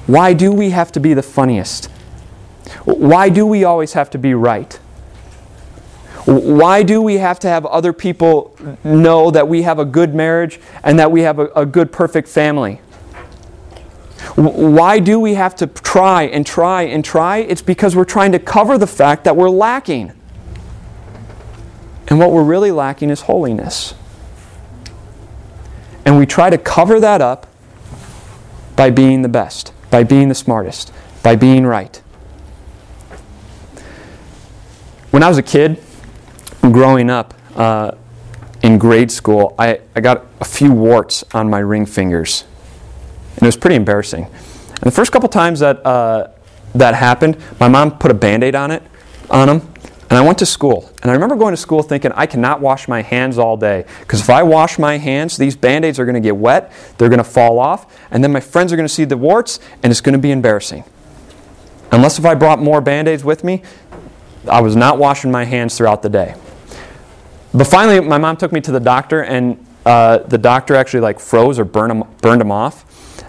Why 0.08 0.34
do 0.34 0.52
we 0.52 0.70
have 0.70 0.92
to 0.94 1.00
be 1.00 1.14
the 1.14 1.24
funniest? 1.24 1.86
Why 2.86 3.30
do 3.30 3.46
we 3.46 3.64
always 3.64 3.94
have 3.94 4.10
to 4.12 4.18
be 4.18 4.34
right? 4.34 4.74
Why 6.26 6.82
do 6.82 7.02
we 7.02 7.18
have 7.18 7.40
to 7.40 7.48
have 7.48 7.66
other 7.66 7.94
people 7.94 8.56
know 8.84 9.30
that 9.32 9.48
we 9.48 9.62
have 9.62 9.78
a 9.78 9.86
good 9.86 10.16
marriage 10.16 10.60
and 10.84 10.98
that 10.98 11.12
we 11.12 11.22
have 11.22 11.38
a, 11.38 11.48
a 11.56 11.66
good, 11.66 11.92
perfect 11.92 12.28
family? 12.28 12.82
Why 14.36 15.00
do 15.00 15.20
we 15.20 15.36
have 15.36 15.56
to 15.58 15.68
try 15.68 16.24
and 16.24 16.46
try 16.46 16.84
and 16.84 17.04
try? 17.04 17.38
It's 17.38 17.62
because 17.62 17.96
we're 17.96 18.06
trying 18.06 18.32
to 18.32 18.40
cover 18.40 18.78
the 18.78 18.88
fact 18.88 19.24
that 19.26 19.36
we're 19.36 19.50
lacking. 19.50 20.14
And 22.08 22.20
what 22.20 22.32
we're 22.32 22.44
really 22.44 22.72
lacking 22.72 23.10
is 23.10 23.22
holiness. 23.22 23.94
And 26.06 26.18
we 26.18 26.26
try 26.26 26.50
to 26.50 26.58
cover 26.58 27.00
that 27.00 27.22
up 27.22 27.48
by 28.76 28.90
being 28.90 29.22
the 29.22 29.30
best, 29.30 29.74
by 29.90 30.04
being 30.04 30.30
the 30.30 30.36
smartest, 30.36 30.92
by 31.24 31.36
being 31.36 31.66
right. 31.66 32.02
When 35.12 35.24
I 35.24 35.30
was 35.30 35.38
a 35.38 35.44
kid, 35.44 35.82
growing 36.62 37.10
up 37.10 37.34
uh, 37.56 37.92
in 38.62 38.78
grade 38.78 39.10
school, 39.12 39.56
I, 39.58 39.80
I 39.96 40.02
got 40.02 40.26
a 40.42 40.46
few 40.46 40.72
warts 40.72 41.24
on 41.34 41.50
my 41.50 41.60
ring 41.60 41.86
fingers. 41.86 42.44
And 43.36 43.44
it 43.44 43.48
was 43.48 43.58
pretty 43.58 43.76
embarrassing. 43.76 44.26
And 44.26 44.84
the 44.84 44.92
first 44.92 45.12
couple 45.12 45.30
times 45.30 45.60
that, 45.60 45.86
uh, 45.86 46.30
that 46.74 46.96
happened, 46.96 47.38
my 47.60 47.68
mom 47.68 47.98
put 47.98 48.12
a 48.12 48.14
band 48.14 48.44
aid 48.44 48.56
on 48.56 48.72
it, 48.72 48.84
on 49.30 49.48
them, 49.48 49.74
and 50.10 50.20
I 50.20 50.22
went 50.22 50.38
to 50.40 50.46
school. 50.46 50.92
And 51.02 51.10
I 51.10 51.14
remember 51.14 51.36
going 51.36 51.54
to 51.54 51.58
school 51.58 51.82
thinking, 51.82 52.12
I 52.14 52.26
cannot 52.26 52.62
wash 52.62 52.88
my 52.88 53.02
hands 53.02 53.38
all 53.38 53.58
day. 53.58 53.86
Because 54.02 54.22
if 54.22 54.30
I 54.30 54.44
wash 54.44 54.78
my 54.78 54.98
hands, 54.98 55.38
these 55.38 55.56
band 55.56 55.84
aids 55.84 56.00
are 56.00 56.06
going 56.06 56.16
to 56.16 56.22
get 56.22 56.38
wet, 56.38 56.72
they're 56.98 57.10
going 57.10 57.18
to 57.18 57.24
fall 57.24 57.60
off, 57.60 58.00
and 58.12 58.24
then 58.24 58.32
my 58.32 58.40
friends 58.40 58.72
are 58.72 58.76
going 58.76 58.88
to 58.88 58.94
see 58.94 59.06
the 59.06 59.18
warts, 59.18 59.60
and 59.82 59.92
it's 59.92 60.02
going 60.02 60.14
to 60.14 60.20
be 60.20 60.32
embarrassing. 60.32 60.84
Unless 61.92 62.20
if 62.20 62.26
I 62.26 62.36
brought 62.36 62.60
more 62.60 62.82
band 62.82 63.08
aids 63.08 63.24
with 63.24 63.44
me, 63.44 63.64
I 64.50 64.62
was 64.62 64.76
not 64.76 65.00
washing 65.00 65.32
my 65.32 65.46
hands 65.46 65.78
throughout 65.78 66.04
the 66.04 66.10
day. 66.10 66.36
But 67.54 67.66
finally, 67.66 68.00
my 68.00 68.18
mom 68.18 68.38
took 68.38 68.52
me 68.52 68.62
to 68.62 68.72
the 68.72 68.80
doctor, 68.80 69.24
and 69.24 69.66
uh, 69.86 70.20
the 70.20 70.38
doctor 70.38 70.76
actually 70.76 71.00
like 71.00 71.20
froze 71.20 71.58
or 71.58 71.66
burned 71.66 71.92
them, 71.92 72.04
burned 72.22 72.42
them 72.42 72.52
off 72.52 72.86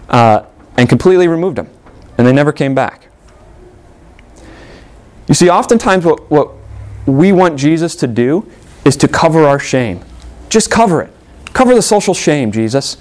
uh, 0.09 0.45
and 0.77 0.87
completely 0.87 1.27
removed 1.27 1.57
them. 1.57 1.69
And 2.17 2.25
they 2.25 2.33
never 2.33 2.51
came 2.51 2.73
back. 2.73 3.07
You 5.27 5.33
see, 5.33 5.49
oftentimes 5.49 6.05
what, 6.05 6.29
what 6.31 6.51
we 7.05 7.31
want 7.31 7.59
Jesus 7.59 7.95
to 7.97 8.07
do 8.07 8.49
is 8.85 8.95
to 8.97 9.07
cover 9.07 9.45
our 9.45 9.59
shame. 9.59 10.03
Just 10.49 10.71
cover 10.71 11.01
it. 11.01 11.13
Cover 11.53 11.75
the 11.75 11.81
social 11.81 12.13
shame, 12.13 12.51
Jesus. 12.51 12.97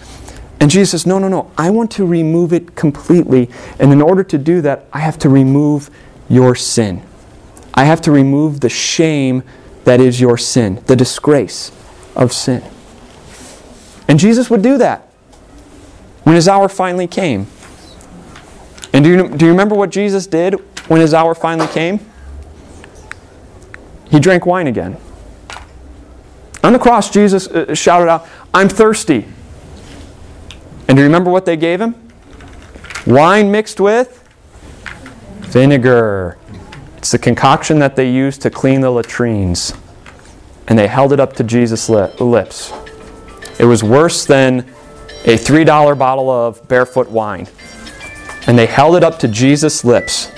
And 0.60 0.70
Jesus 0.70 1.02
says, 1.02 1.06
No, 1.06 1.18
no, 1.18 1.28
no. 1.28 1.50
I 1.56 1.70
want 1.70 1.90
to 1.92 2.06
remove 2.06 2.52
it 2.52 2.74
completely. 2.74 3.50
And 3.78 3.92
in 3.92 4.02
order 4.02 4.24
to 4.24 4.38
do 4.38 4.60
that, 4.62 4.86
I 4.92 5.00
have 5.00 5.18
to 5.20 5.28
remove 5.28 5.90
your 6.28 6.54
sin. 6.54 7.02
I 7.74 7.84
have 7.84 8.00
to 8.02 8.10
remove 8.10 8.60
the 8.60 8.68
shame 8.68 9.42
that 9.84 10.00
is 10.00 10.20
your 10.20 10.38
sin, 10.38 10.82
the 10.86 10.96
disgrace 10.96 11.70
of 12.16 12.32
sin. 12.32 12.64
And 14.08 14.18
Jesus 14.18 14.50
would 14.50 14.62
do 14.62 14.78
that 14.78 15.05
when 16.26 16.34
his 16.34 16.48
hour 16.48 16.68
finally 16.68 17.06
came. 17.06 17.46
And 18.92 19.04
do 19.04 19.10
you, 19.10 19.28
do 19.28 19.44
you 19.44 19.52
remember 19.52 19.76
what 19.76 19.90
Jesus 19.90 20.26
did 20.26 20.54
when 20.88 21.00
his 21.00 21.14
hour 21.14 21.36
finally 21.36 21.68
came? 21.68 22.00
He 24.10 24.18
drank 24.18 24.44
wine 24.44 24.66
again. 24.66 24.96
On 26.64 26.72
the 26.72 26.80
cross, 26.80 27.10
Jesus 27.10 27.46
uh, 27.46 27.72
shouted 27.76 28.08
out, 28.08 28.26
I'm 28.52 28.68
thirsty. 28.68 29.24
And 30.88 30.96
do 30.96 31.02
you 31.02 31.04
remember 31.04 31.30
what 31.30 31.46
they 31.46 31.56
gave 31.56 31.80
him? 31.80 31.94
Wine 33.06 33.52
mixed 33.52 33.78
with 33.78 34.28
vinegar. 35.42 36.38
It's 36.96 37.12
the 37.12 37.20
concoction 37.20 37.78
that 37.78 37.94
they 37.94 38.10
used 38.10 38.42
to 38.42 38.50
clean 38.50 38.80
the 38.80 38.90
latrines. 38.90 39.74
And 40.66 40.76
they 40.76 40.88
held 40.88 41.12
it 41.12 41.20
up 41.20 41.34
to 41.34 41.44
Jesus' 41.44 41.88
lips. 41.88 42.72
It 43.60 43.64
was 43.64 43.84
worse 43.84 44.26
than 44.26 44.68
a 45.26 45.36
$3 45.36 45.98
bottle 45.98 46.30
of 46.30 46.66
barefoot 46.68 47.10
wine. 47.10 47.46
And 48.46 48.58
they 48.58 48.66
held 48.66 48.96
it 48.96 49.04
up 49.04 49.18
to 49.18 49.28
Jesus' 49.28 49.84
lips 49.84 50.30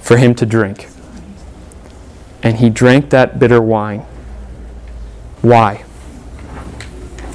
for 0.00 0.16
him 0.16 0.34
to 0.36 0.46
drink. 0.46 0.88
And 2.42 2.56
he 2.56 2.70
drank 2.70 3.10
that 3.10 3.38
bitter 3.38 3.60
wine. 3.60 4.00
Why? 5.42 5.84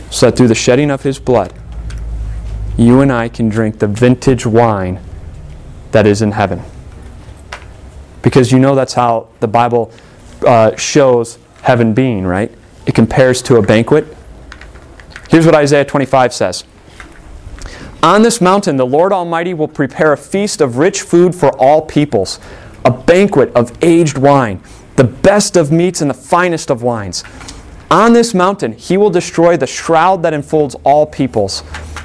so 0.10 0.26
that 0.26 0.38
through 0.38 0.48
the 0.48 0.56
shedding 0.56 0.92
of 0.92 1.04
his 1.04 1.20
blood, 1.20 1.54
you 2.78 3.02
and 3.02 3.12
I 3.12 3.30
can 3.30 3.50
drink 3.50 3.80
the 3.80 3.88
vintage 3.88 4.46
wine 4.46 5.00
that 5.92 6.08
is 6.08 6.22
in 6.22 6.32
heaven. 6.32 6.62
Because 8.22 8.52
you 8.52 8.60
know 8.60 8.76
that's 8.76 8.94
how 8.94 9.30
the 9.40 9.48
Bible 9.48 9.92
uh, 10.46 10.76
shows 10.76 11.38
heaven 11.62 11.94
being, 11.94 12.26
right? 12.26 12.52
It 12.86 12.96
compares 12.96 13.42
to 13.44 13.58
a 13.58 13.62
banquet. 13.62 14.06
Here's 15.30 15.46
what 15.46 15.56
Isaiah 15.56 15.86
25 15.86 16.34
says 16.34 16.64
On 18.02 18.22
this 18.22 18.40
mountain, 18.40 18.78
the 18.78 18.86
Lord 18.86 19.12
Almighty 19.12 19.54
will 19.54 19.68
prepare 19.68 20.14
a 20.14 20.18
feast 20.18 20.62
of 20.62 20.78
rich 20.78 21.02
food 21.02 21.36
for 21.36 21.50
all 21.58 21.82
peoples, 21.82 22.40
a 22.86 22.92
banquet 22.92 23.54
of 23.54 23.78
aged 23.84 24.18
wine, 24.18 24.62
the 24.96 25.04
best 25.04 25.58
of 25.58 25.70
meats 25.70 26.00
and 26.00 26.10
the 26.10 26.16
finest 26.16 26.70
of 26.70 26.82
wines. 26.82 27.26
On 27.92 28.14
this 28.14 28.34
mountain, 28.34 28.72
he 28.72 28.96
will 28.96 29.10
destroy 29.10 29.58
the 29.58 29.68
shroud 29.68 30.24
that 30.24 30.34
enfolds 30.34 30.76
all 30.86 31.06
peoples, 31.06 31.62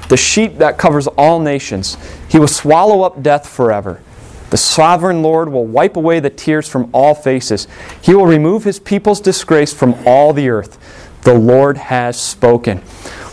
the 0.09 0.17
sheet 0.17 0.59
that 0.59 0.77
covers 0.77 1.07
all 1.07 1.39
nations. 1.39 1.95
He 2.27 2.39
will 2.39 2.49
swallow 2.49 3.03
up 3.03 3.23
death 3.23 3.47
forever. 3.47 4.01
The 4.49 4.57
sovereign 4.57 5.23
Lord 5.23 5.47
will 5.47 5.65
wipe 5.65 5.95
away 5.95 6.19
the 6.19 6.29
tears 6.29 6.67
from 6.67 6.89
all 6.91 7.15
faces. 7.15 7.69
He 8.01 8.13
will 8.13 8.25
remove 8.25 8.65
his 8.65 8.79
people's 8.79 9.21
disgrace 9.21 9.73
from 9.73 9.95
all 10.05 10.33
the 10.33 10.49
earth. 10.49 10.77
The 11.21 11.33
Lord 11.33 11.77
has 11.77 12.19
spoken. 12.19 12.81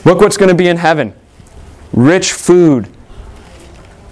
Look 0.04 0.20
what's 0.20 0.36
going 0.36 0.48
to 0.48 0.54
be 0.54 0.68
in 0.68 0.76
heaven 0.76 1.14
rich 1.92 2.32
food, 2.32 2.88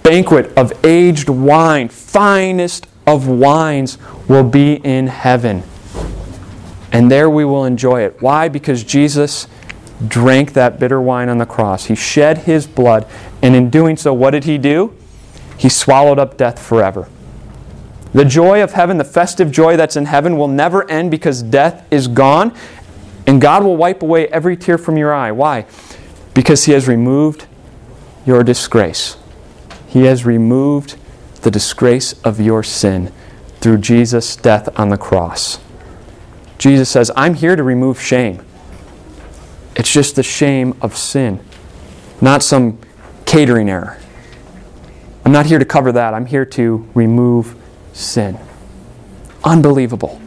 banquet 0.03 0.55
of 0.57 0.73
aged 0.85 1.29
wine, 1.29 1.89
finest 1.89 2.87
of 3.07 3.27
wines 3.27 3.97
will 4.27 4.43
be 4.43 4.75
in 4.75 5.07
heaven. 5.07 5.63
And 6.91 7.09
there 7.09 7.29
we 7.29 7.45
will 7.45 7.65
enjoy 7.65 8.01
it. 8.01 8.21
Why? 8.21 8.49
Because 8.49 8.83
Jesus 8.83 9.47
drank 10.07 10.53
that 10.53 10.79
bitter 10.79 11.01
wine 11.01 11.29
on 11.29 11.37
the 11.37 11.45
cross. 11.45 11.85
He 11.85 11.95
shed 11.95 12.39
his 12.39 12.67
blood, 12.67 13.07
and 13.41 13.55
in 13.55 13.69
doing 13.69 13.97
so, 13.97 14.13
what 14.13 14.31
did 14.31 14.43
he 14.43 14.57
do? 14.57 14.95
He 15.57 15.69
swallowed 15.69 16.19
up 16.19 16.37
death 16.37 16.59
forever. 16.59 17.07
The 18.13 18.25
joy 18.25 18.61
of 18.61 18.73
heaven, 18.73 18.97
the 18.97 19.05
festive 19.05 19.51
joy 19.51 19.77
that's 19.77 19.95
in 19.95 20.05
heaven, 20.05 20.37
will 20.37 20.47
never 20.47 20.89
end 20.89 21.11
because 21.11 21.41
death 21.41 21.87
is 21.91 22.07
gone, 22.07 22.53
and 23.25 23.39
God 23.39 23.63
will 23.63 23.77
wipe 23.77 24.01
away 24.01 24.27
every 24.27 24.57
tear 24.57 24.77
from 24.77 24.97
your 24.97 25.13
eye. 25.13 25.31
Why? 25.31 25.65
Because 26.33 26.65
He 26.65 26.73
has 26.73 26.87
removed 26.87 27.45
your 28.25 28.43
disgrace. 28.43 29.17
He 29.87 30.05
has 30.05 30.25
removed 30.25 30.97
the 31.41 31.51
disgrace 31.51 32.13
of 32.23 32.39
your 32.39 32.63
sin 32.63 33.11
through 33.59 33.79
Jesus' 33.79 34.35
death 34.35 34.67
on 34.79 34.89
the 34.89 34.97
cross. 34.97 35.59
Jesus 36.57 36.89
says, 36.89 37.11
I'm 37.15 37.33
here 37.33 37.55
to 37.55 37.63
remove 37.63 37.99
shame. 37.99 38.45
It's 39.75 39.91
just 39.91 40.15
the 40.15 40.23
shame 40.23 40.75
of 40.81 40.95
sin, 40.95 41.43
not 42.19 42.43
some 42.43 42.79
catering 43.25 43.69
error. 43.69 43.97
I'm 45.25 45.31
not 45.31 45.45
here 45.45 45.59
to 45.59 45.65
cover 45.65 45.91
that. 45.91 46.13
I'm 46.13 46.25
here 46.25 46.45
to 46.45 46.89
remove 46.93 47.55
sin. 47.93 48.37
Unbelievable. 49.43 50.21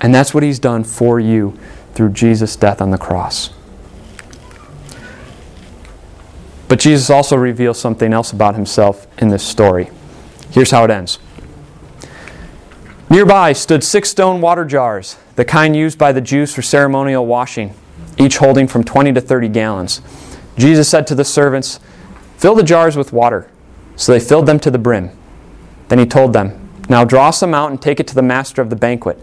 And 0.00 0.14
that's 0.14 0.34
what 0.34 0.42
he's 0.42 0.58
done 0.58 0.84
for 0.84 1.20
you 1.20 1.58
through 1.94 2.10
Jesus' 2.10 2.56
death 2.56 2.80
on 2.82 2.90
the 2.90 2.98
cross. 2.98 3.50
But 6.68 6.80
Jesus 6.80 7.10
also 7.10 7.36
reveals 7.36 7.78
something 7.78 8.12
else 8.12 8.32
about 8.32 8.54
himself 8.54 9.06
in 9.20 9.28
this 9.28 9.42
story. 9.42 9.90
Here's 10.50 10.70
how 10.70 10.84
it 10.84 10.90
ends. 10.90 11.18
Nearby 13.10 13.52
stood 13.52 13.84
six 13.84 14.10
stone 14.10 14.40
water 14.40 14.64
jars, 14.64 15.16
the 15.36 15.44
kind 15.44 15.76
used 15.76 15.98
by 15.98 16.12
the 16.12 16.20
Jews 16.20 16.54
for 16.54 16.62
ceremonial 16.62 17.26
washing, 17.26 17.74
each 18.18 18.38
holding 18.38 18.66
from 18.66 18.82
20 18.82 19.12
to 19.12 19.20
30 19.20 19.48
gallons. 19.48 20.00
Jesus 20.56 20.88
said 20.88 21.06
to 21.08 21.14
the 21.14 21.24
servants, 21.24 21.80
Fill 22.38 22.54
the 22.54 22.62
jars 22.62 22.96
with 22.96 23.12
water. 23.12 23.50
So 23.96 24.12
they 24.12 24.20
filled 24.20 24.46
them 24.46 24.58
to 24.60 24.70
the 24.70 24.78
brim. 24.78 25.10
Then 25.88 25.98
he 25.98 26.06
told 26.06 26.32
them, 26.32 26.70
Now 26.88 27.04
draw 27.04 27.30
some 27.30 27.54
out 27.54 27.70
and 27.70 27.80
take 27.80 28.00
it 28.00 28.06
to 28.08 28.14
the 28.14 28.22
master 28.22 28.62
of 28.62 28.70
the 28.70 28.76
banquet. 28.76 29.22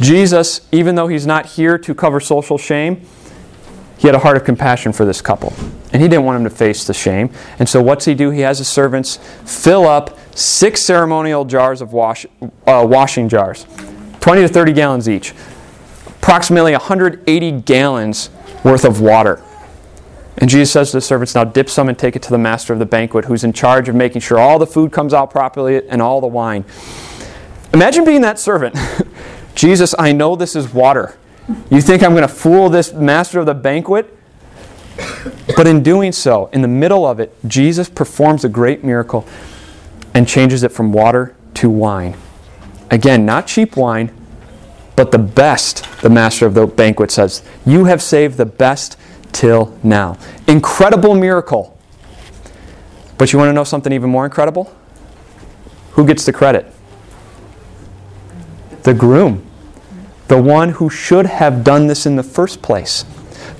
Jesus, 0.00 0.60
even 0.70 0.94
though 0.94 1.08
he's 1.08 1.26
not 1.26 1.46
here 1.46 1.76
to 1.78 1.94
cover 1.94 2.20
social 2.20 2.58
shame, 2.58 3.06
he 3.98 4.06
had 4.06 4.14
a 4.14 4.20
heart 4.20 4.36
of 4.36 4.44
compassion 4.44 4.92
for 4.92 5.04
this 5.04 5.20
couple. 5.20 5.52
And 5.92 6.00
he 6.00 6.08
didn't 6.08 6.24
want 6.24 6.36
them 6.36 6.50
to 6.50 6.56
face 6.56 6.84
the 6.86 6.94
shame. 6.94 7.30
And 7.58 7.68
so 7.68 7.82
what's 7.82 8.04
he 8.04 8.14
do? 8.14 8.30
He 8.30 8.40
has 8.40 8.58
his 8.58 8.68
servants 8.68 9.16
fill 9.44 9.86
up 9.86 10.16
six 10.36 10.82
ceremonial 10.82 11.44
jars 11.44 11.80
of 11.82 11.92
wash, 11.92 12.24
uh, 12.66 12.86
washing 12.88 13.28
jars, 13.28 13.66
20 14.20 14.42
to 14.42 14.48
30 14.48 14.72
gallons 14.72 15.08
each, 15.08 15.34
approximately 16.06 16.72
180 16.72 17.50
gallons 17.62 18.30
worth 18.62 18.84
of 18.84 19.00
water. 19.00 19.42
And 20.36 20.48
Jesus 20.48 20.70
says 20.70 20.92
to 20.92 20.98
the 20.98 21.00
servants, 21.00 21.34
Now 21.34 21.42
dip 21.42 21.68
some 21.68 21.88
and 21.88 21.98
take 21.98 22.14
it 22.14 22.22
to 22.22 22.30
the 22.30 22.38
master 22.38 22.72
of 22.72 22.78
the 22.78 22.86
banquet, 22.86 23.24
who's 23.24 23.42
in 23.42 23.52
charge 23.52 23.88
of 23.88 23.96
making 23.96 24.20
sure 24.20 24.38
all 24.38 24.60
the 24.60 24.66
food 24.66 24.92
comes 24.92 25.12
out 25.12 25.32
properly 25.32 25.88
and 25.88 26.00
all 26.00 26.20
the 26.20 26.28
wine. 26.28 26.64
Imagine 27.74 28.04
being 28.04 28.20
that 28.20 28.38
servant. 28.38 28.76
Jesus, 29.58 29.92
I 29.98 30.12
know 30.12 30.36
this 30.36 30.54
is 30.54 30.72
water. 30.72 31.18
You 31.68 31.80
think 31.80 32.04
I'm 32.04 32.12
going 32.12 32.22
to 32.22 32.28
fool 32.32 32.68
this 32.68 32.92
master 32.92 33.40
of 33.40 33.46
the 33.46 33.54
banquet? 33.54 34.16
But 35.56 35.66
in 35.66 35.82
doing 35.82 36.12
so, 36.12 36.46
in 36.52 36.62
the 36.62 36.68
middle 36.68 37.04
of 37.04 37.18
it, 37.18 37.34
Jesus 37.44 37.88
performs 37.88 38.44
a 38.44 38.48
great 38.48 38.84
miracle 38.84 39.26
and 40.14 40.28
changes 40.28 40.62
it 40.62 40.70
from 40.70 40.92
water 40.92 41.34
to 41.54 41.68
wine. 41.68 42.16
Again, 42.92 43.26
not 43.26 43.48
cheap 43.48 43.76
wine, 43.76 44.12
but 44.94 45.10
the 45.10 45.18
best, 45.18 45.84
the 46.02 46.10
master 46.10 46.46
of 46.46 46.54
the 46.54 46.68
banquet 46.68 47.10
says. 47.10 47.42
You 47.66 47.86
have 47.86 48.00
saved 48.00 48.36
the 48.36 48.46
best 48.46 48.96
till 49.32 49.76
now. 49.82 50.18
Incredible 50.46 51.16
miracle. 51.16 51.76
But 53.18 53.32
you 53.32 53.40
want 53.40 53.48
to 53.48 53.54
know 53.54 53.64
something 53.64 53.92
even 53.92 54.08
more 54.08 54.24
incredible? 54.24 54.72
Who 55.92 56.06
gets 56.06 56.24
the 56.24 56.32
credit? 56.32 56.72
The 58.84 58.94
groom. 58.94 59.46
The 60.28 60.40
one 60.40 60.70
who 60.70 60.88
should 60.88 61.26
have 61.26 61.64
done 61.64 61.86
this 61.86 62.06
in 62.06 62.16
the 62.16 62.22
first 62.22 62.62
place. 62.62 63.04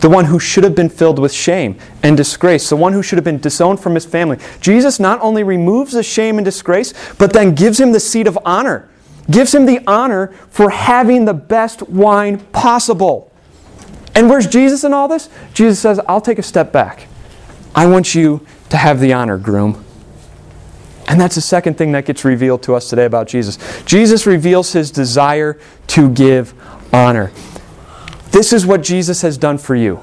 The 0.01 0.09
one 0.09 0.27
who 0.27 0.39
should 0.39 0.65
have 0.65 0.75
been 0.75 0.89
filled 0.89 1.19
with 1.19 1.33
shame 1.33 1.79
and 2.03 2.17
disgrace. 2.17 2.69
The 2.69 2.77
one 2.77 2.93
who 2.93 3.03
should 3.03 3.17
have 3.17 3.25
been 3.25 3.41
disowned 3.41 3.81
from 3.81 3.95
his 3.95 4.07
family. 4.07 4.39
Jesus 4.61 5.01
not 5.01 5.21
only 5.21 5.43
removes 5.43 5.93
the 5.93 6.03
shame 6.03 6.39
and 6.39 6.45
disgrace, 6.45 6.95
but 7.19 7.33
then 7.33 7.55
gives 7.55 7.81
him 7.81 7.93
the 7.93 8.01
seat 8.01 8.27
of 8.27 8.39
honor. 8.45 8.89
Gives 9.31 9.55
him 9.55 9.67
the 9.67 9.81
honor 9.87 10.29
for 10.51 10.71
having 10.71 11.25
the 11.25 11.35
best 11.35 11.83
wine 11.89 12.39
possible. 12.53 13.33
And 14.15 14.31
where's 14.31 14.47
Jesus 14.47 14.85
in 14.85 14.95
all 14.95 15.09
this? 15.09 15.29
Jesus 15.55 15.81
says, 15.81 16.01
I'll 16.09 16.21
take 16.21 16.39
a 16.39 16.43
step 16.43 16.73
back. 16.73 17.07
I 17.75 17.87
want 17.87 18.15
you 18.15 18.47
to 18.71 18.77
have 18.77 19.01
the 19.01 19.13
honor, 19.13 19.39
groom. 19.39 19.85
And 21.09 21.19
that's 21.19 21.37
the 21.37 21.41
second 21.41 21.79
thing 21.79 21.93
that 21.93 22.05
gets 22.05 22.25
revealed 22.25 22.63
to 22.65 22.75
us 22.75 22.91
today 22.91 23.07
about 23.07 23.29
Jesus. 23.29 23.59
Jesus 23.85 24.27
reveals 24.27 24.73
his 24.73 24.91
desire 24.91 25.59
to 25.89 26.11
give 26.11 26.55
honor. 26.93 27.33
This 28.31 28.53
is 28.53 28.67
what 28.67 28.83
Jesus 28.83 29.23
has 29.23 29.39
done 29.39 29.57
for 29.57 29.75
you. 29.75 30.01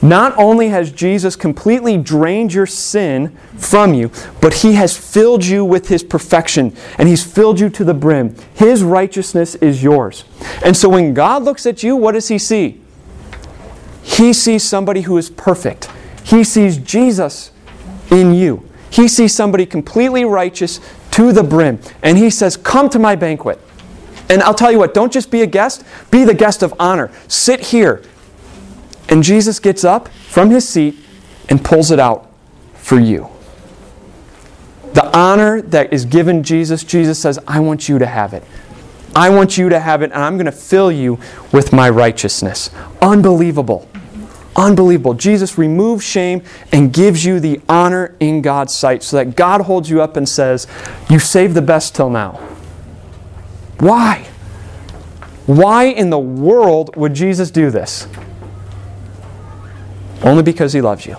Not 0.00 0.36
only 0.38 0.68
has 0.68 0.92
Jesus 0.92 1.34
completely 1.36 1.98
drained 1.98 2.54
your 2.54 2.66
sin 2.66 3.36
from 3.56 3.94
you, 3.94 4.10
but 4.40 4.54
he 4.54 4.74
has 4.74 4.96
filled 4.96 5.44
you 5.44 5.64
with 5.64 5.88
his 5.88 6.04
perfection 6.04 6.74
and 6.98 7.08
he's 7.08 7.24
filled 7.24 7.58
you 7.58 7.68
to 7.70 7.84
the 7.84 7.94
brim. 7.94 8.34
His 8.54 8.82
righteousness 8.82 9.56
is 9.56 9.82
yours. 9.82 10.24
And 10.64 10.76
so 10.76 10.88
when 10.88 11.14
God 11.14 11.42
looks 11.42 11.66
at 11.66 11.82
you, 11.82 11.96
what 11.96 12.12
does 12.12 12.28
he 12.28 12.38
see? 12.38 12.80
He 14.02 14.32
sees 14.32 14.62
somebody 14.62 15.02
who 15.02 15.18
is 15.18 15.30
perfect. 15.30 15.90
He 16.22 16.44
sees 16.44 16.78
Jesus 16.78 17.50
in 18.10 18.34
you. 18.34 18.67
He 18.90 19.08
sees 19.08 19.34
somebody 19.34 19.66
completely 19.66 20.24
righteous 20.24 20.80
to 21.12 21.32
the 21.32 21.42
brim. 21.42 21.80
And 22.02 22.16
he 22.18 22.30
says, 22.30 22.56
Come 22.56 22.88
to 22.90 22.98
my 22.98 23.16
banquet. 23.16 23.60
And 24.30 24.42
I'll 24.42 24.54
tell 24.54 24.70
you 24.70 24.78
what, 24.78 24.94
don't 24.94 25.12
just 25.12 25.30
be 25.30 25.42
a 25.42 25.46
guest, 25.46 25.84
be 26.10 26.24
the 26.24 26.34
guest 26.34 26.62
of 26.62 26.74
honor. 26.78 27.10
Sit 27.28 27.60
here, 27.60 28.02
and 29.08 29.22
Jesus 29.22 29.58
gets 29.58 29.84
up 29.84 30.08
from 30.08 30.50
his 30.50 30.68
seat 30.68 30.98
and 31.48 31.64
pulls 31.64 31.90
it 31.90 31.98
out 31.98 32.30
for 32.74 33.00
you. 33.00 33.28
The 34.92 35.16
honor 35.16 35.62
that 35.62 35.92
is 35.92 36.04
given 36.04 36.42
Jesus, 36.42 36.84
Jesus 36.84 37.18
says, 37.18 37.38
I 37.46 37.60
want 37.60 37.88
you 37.88 37.98
to 37.98 38.06
have 38.06 38.34
it. 38.34 38.42
I 39.14 39.30
want 39.30 39.56
you 39.56 39.68
to 39.70 39.80
have 39.80 40.02
it, 40.02 40.12
and 40.12 40.22
I'm 40.22 40.36
going 40.36 40.46
to 40.46 40.52
fill 40.52 40.92
you 40.92 41.18
with 41.52 41.72
my 41.72 41.88
righteousness. 41.88 42.70
Unbelievable. 43.00 43.87
Unbelievable. 44.58 45.14
Jesus 45.14 45.56
removes 45.56 46.04
shame 46.04 46.42
and 46.72 46.92
gives 46.92 47.24
you 47.24 47.38
the 47.38 47.60
honor 47.68 48.16
in 48.18 48.42
God's 48.42 48.74
sight 48.74 49.04
so 49.04 49.16
that 49.16 49.36
God 49.36 49.60
holds 49.60 49.88
you 49.88 50.02
up 50.02 50.16
and 50.16 50.28
says, 50.28 50.66
You 51.08 51.20
saved 51.20 51.54
the 51.54 51.62
best 51.62 51.94
till 51.94 52.10
now. 52.10 52.32
Why? 53.78 54.26
Why 55.46 55.84
in 55.84 56.10
the 56.10 56.18
world 56.18 56.96
would 56.96 57.14
Jesus 57.14 57.52
do 57.52 57.70
this? 57.70 58.08
Only 60.24 60.42
because 60.42 60.72
he 60.72 60.80
loves 60.80 61.06
you. 61.06 61.16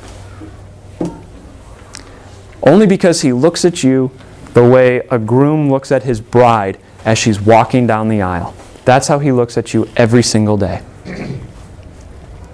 Only 2.62 2.88
because 2.88 3.22
he 3.22 3.32
looks 3.32 3.64
at 3.64 3.84
you 3.84 4.12
the 4.54 4.68
way 4.68 4.98
a 5.10 5.18
groom 5.18 5.72
looks 5.72 5.94
at 5.94 6.04
his 6.04 6.20
bride 6.20 6.78
as 7.06 7.18
she's 7.18 7.40
walking 7.40 7.88
down 7.88 8.10
the 8.10 8.22
aisle. 8.22 8.54
That's 8.84 9.08
how 9.08 9.20
he 9.20 9.32
looks 9.32 9.58
at 9.58 9.74
you 9.74 9.88
every 9.96 10.24
single 10.24 10.58
day. 10.58 10.84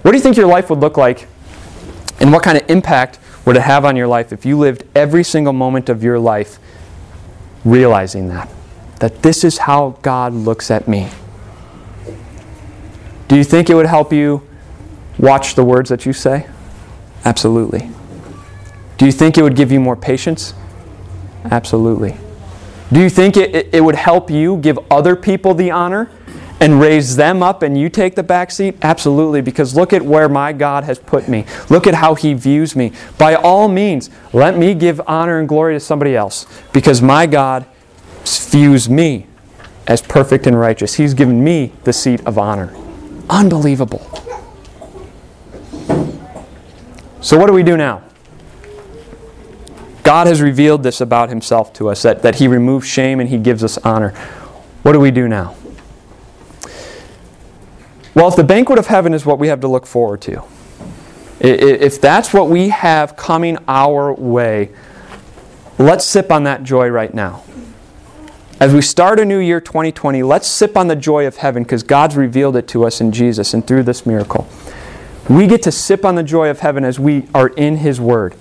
What 0.06 0.12
do 0.12 0.18
you 0.18 0.22
think 0.22 0.36
your 0.36 0.46
life 0.46 0.70
would 0.70 0.78
look 0.78 0.96
like? 0.96 1.26
And 2.20 2.32
what 2.32 2.44
kind 2.44 2.56
of 2.56 2.70
impact 2.70 3.18
would 3.44 3.56
it 3.56 3.62
have 3.62 3.84
on 3.84 3.96
your 3.96 4.06
life 4.06 4.32
if 4.32 4.46
you 4.46 4.56
lived 4.56 4.84
every 4.94 5.24
single 5.24 5.52
moment 5.52 5.88
of 5.88 6.04
your 6.04 6.16
life 6.16 6.60
realizing 7.64 8.28
that? 8.28 8.48
That 9.00 9.24
this 9.24 9.42
is 9.42 9.58
how 9.58 9.98
God 10.02 10.32
looks 10.32 10.70
at 10.70 10.86
me. 10.86 11.08
Do 13.26 13.34
you 13.34 13.42
think 13.42 13.68
it 13.68 13.74
would 13.74 13.86
help 13.86 14.12
you 14.12 14.46
watch 15.18 15.56
the 15.56 15.64
words 15.64 15.90
that 15.90 16.06
you 16.06 16.12
say? 16.12 16.46
Absolutely. 17.24 17.90
Do 18.98 19.06
you 19.06 19.12
think 19.12 19.36
it 19.36 19.42
would 19.42 19.56
give 19.56 19.72
you 19.72 19.80
more 19.80 19.96
patience? 19.96 20.54
Absolutely. 21.46 22.16
Do 22.92 23.00
you 23.00 23.10
think 23.10 23.36
it, 23.36 23.74
it, 23.74 23.80
would 23.80 23.96
help 23.96 24.30
you 24.30 24.58
give 24.58 24.78
other 24.88 25.16
people 25.16 25.52
the 25.52 25.72
honor 25.72 26.08
and 26.60 26.80
raise 26.80 27.16
them 27.16 27.42
up 27.42 27.62
and 27.62 27.78
you 27.78 27.88
take 27.88 28.14
the 28.14 28.22
back 28.22 28.50
seat? 28.50 28.76
Absolutely, 28.82 29.40
because 29.40 29.74
look 29.74 29.92
at 29.92 30.02
where 30.02 30.28
my 30.28 30.52
God 30.52 30.84
has 30.84 30.98
put 30.98 31.28
me. 31.28 31.44
Look 31.68 31.86
at 31.86 31.94
how 31.94 32.14
He 32.14 32.34
views 32.34 32.74
me. 32.74 32.92
By 33.18 33.34
all 33.34 33.68
means, 33.68 34.10
let 34.32 34.56
me 34.56 34.74
give 34.74 35.00
honor 35.06 35.38
and 35.38 35.48
glory 35.48 35.74
to 35.74 35.80
somebody 35.80 36.16
else 36.16 36.46
because 36.72 37.02
my 37.02 37.26
God 37.26 37.66
views 38.24 38.88
me 38.88 39.26
as 39.86 40.02
perfect 40.02 40.46
and 40.46 40.58
righteous. 40.58 40.94
He's 40.94 41.14
given 41.14 41.44
me 41.44 41.72
the 41.84 41.92
seat 41.92 42.26
of 42.26 42.38
honor. 42.38 42.74
Unbelievable. 43.28 44.00
So, 47.20 47.36
what 47.38 47.46
do 47.46 47.52
we 47.52 47.62
do 47.62 47.76
now? 47.76 48.02
God 50.04 50.28
has 50.28 50.40
revealed 50.40 50.84
this 50.84 51.00
about 51.00 51.28
Himself 51.28 51.72
to 51.74 51.88
us 51.88 52.02
that, 52.02 52.22
that 52.22 52.36
He 52.36 52.46
removes 52.46 52.86
shame 52.86 53.18
and 53.18 53.28
He 53.28 53.38
gives 53.38 53.64
us 53.64 53.78
honor. 53.78 54.10
What 54.82 54.92
do 54.92 55.00
we 55.00 55.10
do 55.10 55.26
now? 55.26 55.56
Well, 58.16 58.28
if 58.28 58.34
the 58.34 58.44
banquet 58.44 58.78
of 58.78 58.86
heaven 58.86 59.12
is 59.12 59.26
what 59.26 59.38
we 59.38 59.48
have 59.48 59.60
to 59.60 59.68
look 59.68 59.86
forward 59.86 60.22
to, 60.22 60.42
if 61.38 62.00
that's 62.00 62.32
what 62.32 62.48
we 62.48 62.70
have 62.70 63.14
coming 63.14 63.58
our 63.68 64.10
way, 64.14 64.70
let's 65.78 66.06
sip 66.06 66.32
on 66.32 66.44
that 66.44 66.62
joy 66.62 66.88
right 66.88 67.12
now. 67.12 67.44
As 68.58 68.72
we 68.72 68.80
start 68.80 69.20
a 69.20 69.24
new 69.26 69.38
year 69.38 69.60
2020, 69.60 70.22
let's 70.22 70.48
sip 70.48 70.78
on 70.78 70.86
the 70.86 70.96
joy 70.96 71.26
of 71.26 71.36
heaven 71.36 71.62
because 71.62 71.82
God's 71.82 72.16
revealed 72.16 72.56
it 72.56 72.66
to 72.68 72.86
us 72.86 73.02
in 73.02 73.12
Jesus 73.12 73.52
and 73.52 73.66
through 73.66 73.82
this 73.82 74.06
miracle. 74.06 74.48
We 75.28 75.46
get 75.46 75.62
to 75.64 75.70
sip 75.70 76.02
on 76.06 76.14
the 76.14 76.22
joy 76.22 76.48
of 76.48 76.60
heaven 76.60 76.84
as 76.84 76.98
we 76.98 77.28
are 77.34 77.48
in 77.48 77.76
His 77.76 78.00
Word, 78.00 78.34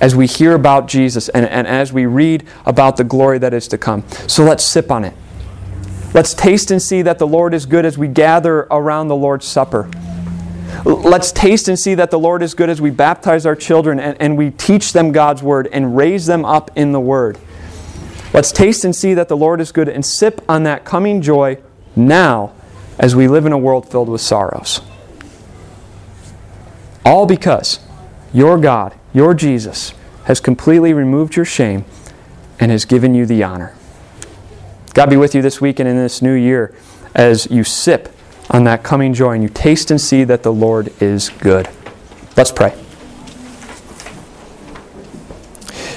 as 0.00 0.16
we 0.16 0.26
hear 0.26 0.56
about 0.56 0.88
Jesus, 0.88 1.28
and, 1.28 1.46
and 1.46 1.68
as 1.68 1.92
we 1.92 2.04
read 2.04 2.44
about 2.66 2.96
the 2.96 3.04
glory 3.04 3.38
that 3.38 3.54
is 3.54 3.68
to 3.68 3.78
come. 3.78 4.02
So 4.26 4.42
let's 4.42 4.64
sip 4.64 4.90
on 4.90 5.04
it. 5.04 5.14
Let's 6.14 6.32
taste 6.32 6.70
and 6.70 6.80
see 6.80 7.02
that 7.02 7.18
the 7.18 7.26
Lord 7.26 7.54
is 7.54 7.66
good 7.66 7.84
as 7.84 7.98
we 7.98 8.06
gather 8.06 8.60
around 8.70 9.08
the 9.08 9.16
Lord's 9.16 9.46
Supper. 9.46 9.90
Let's 10.84 11.32
taste 11.32 11.66
and 11.66 11.76
see 11.76 11.96
that 11.96 12.12
the 12.12 12.18
Lord 12.18 12.40
is 12.40 12.54
good 12.54 12.70
as 12.70 12.80
we 12.80 12.90
baptize 12.92 13.44
our 13.46 13.56
children 13.56 13.98
and, 13.98 14.16
and 14.20 14.38
we 14.38 14.52
teach 14.52 14.92
them 14.92 15.10
God's 15.10 15.42
Word 15.42 15.68
and 15.72 15.96
raise 15.96 16.26
them 16.26 16.44
up 16.44 16.70
in 16.76 16.92
the 16.92 17.00
Word. 17.00 17.36
Let's 18.32 18.52
taste 18.52 18.84
and 18.84 18.94
see 18.94 19.14
that 19.14 19.28
the 19.28 19.36
Lord 19.36 19.60
is 19.60 19.72
good 19.72 19.88
and 19.88 20.06
sip 20.06 20.40
on 20.48 20.62
that 20.62 20.84
coming 20.84 21.20
joy 21.20 21.58
now 21.96 22.52
as 22.96 23.16
we 23.16 23.26
live 23.26 23.44
in 23.44 23.52
a 23.52 23.58
world 23.58 23.90
filled 23.90 24.08
with 24.08 24.20
sorrows. 24.20 24.82
All 27.04 27.26
because 27.26 27.80
your 28.32 28.56
God, 28.58 28.94
your 29.12 29.34
Jesus, 29.34 29.94
has 30.24 30.38
completely 30.38 30.92
removed 30.92 31.34
your 31.34 31.44
shame 31.44 31.84
and 32.60 32.70
has 32.70 32.84
given 32.84 33.14
you 33.14 33.26
the 33.26 33.42
honor. 33.42 33.74
God 34.94 35.10
be 35.10 35.16
with 35.16 35.34
you 35.34 35.42
this 35.42 35.60
week 35.60 35.80
and 35.80 35.88
in 35.88 35.96
this 35.96 36.22
new 36.22 36.34
year 36.34 36.72
as 37.16 37.50
you 37.50 37.64
sip 37.64 38.14
on 38.48 38.62
that 38.64 38.84
coming 38.84 39.12
joy 39.12 39.32
and 39.32 39.42
you 39.42 39.48
taste 39.48 39.90
and 39.90 40.00
see 40.00 40.22
that 40.22 40.44
the 40.44 40.52
Lord 40.52 40.92
is 41.02 41.30
good. 41.30 41.68
Let's 42.36 42.52
pray. 42.52 42.80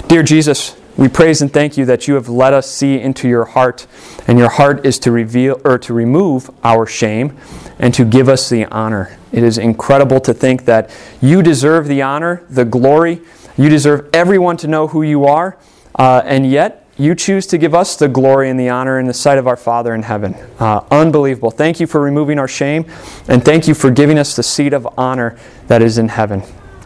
Dear 0.08 0.24
Jesus, 0.24 0.76
we 0.98 1.08
praise 1.08 1.44
and 1.44 1.54
thank 1.54 1.78
you 1.78 1.86
that 1.86 2.08
you 2.08 2.16
have 2.16 2.28
let 2.28 2.54
us 2.54 2.72
see 2.72 3.00
into 3.00 3.30
your 3.30 3.46
heart, 3.46 3.86
and 4.28 4.40
your 4.40 4.50
heart 4.50 4.84
is 4.84 4.98
to 5.00 5.12
reveal 5.12 5.62
or 5.64 5.78
to 5.78 5.94
remove 5.94 6.50
our 6.64 6.88
shame 6.88 7.38
and 7.78 7.94
to 7.94 8.04
give 8.04 8.28
us 8.28 8.50
the 8.50 8.66
honor. 8.66 9.16
It 9.32 9.44
is 9.44 9.60
incredible 9.60 10.20
to 10.22 10.34
think 10.34 10.66
that 10.66 10.90
you 11.22 11.44
deserve 11.44 11.88
the 11.88 12.02
honor, 12.02 12.44
the 12.50 12.66
glory. 12.66 13.22
You 13.58 13.70
deserve 13.70 14.10
everyone 14.12 14.58
to 14.58 14.68
know 14.68 14.88
who 14.88 15.04
you 15.04 15.26
are, 15.26 15.56
uh, 16.00 16.24
and 16.26 16.50
yet 16.50 16.87
you 16.98 17.14
choose 17.14 17.46
to 17.48 17.58
give 17.58 17.76
us 17.76 17.96
the 17.96 18.08
glory 18.08 18.50
and 18.50 18.60
the 18.60 18.70
honor 18.70 19.00
in 19.00 19.06
the 19.06 19.14
sight 19.14 19.38
of 19.38 19.48
our 19.48 19.56
Father 19.56 19.94
in 19.94 20.04
heaven. 20.04 20.34
Uh, 20.60 20.84
unbelievable. 20.90 21.52
Thank 21.52 21.80
you 21.80 21.88
for 21.88 22.02
removing 22.02 22.40
our 22.40 22.48
shame, 22.48 22.86
and 23.28 23.44
thank 23.44 23.68
you 23.68 23.74
for 23.74 23.92
giving 23.92 24.18
us 24.18 24.36
the 24.36 24.44
seat 24.44 24.74
of 24.74 24.88
honor 24.98 25.38
that 25.68 25.82
is 25.82 25.98
in 25.98 26.10
heaven. 26.10 26.42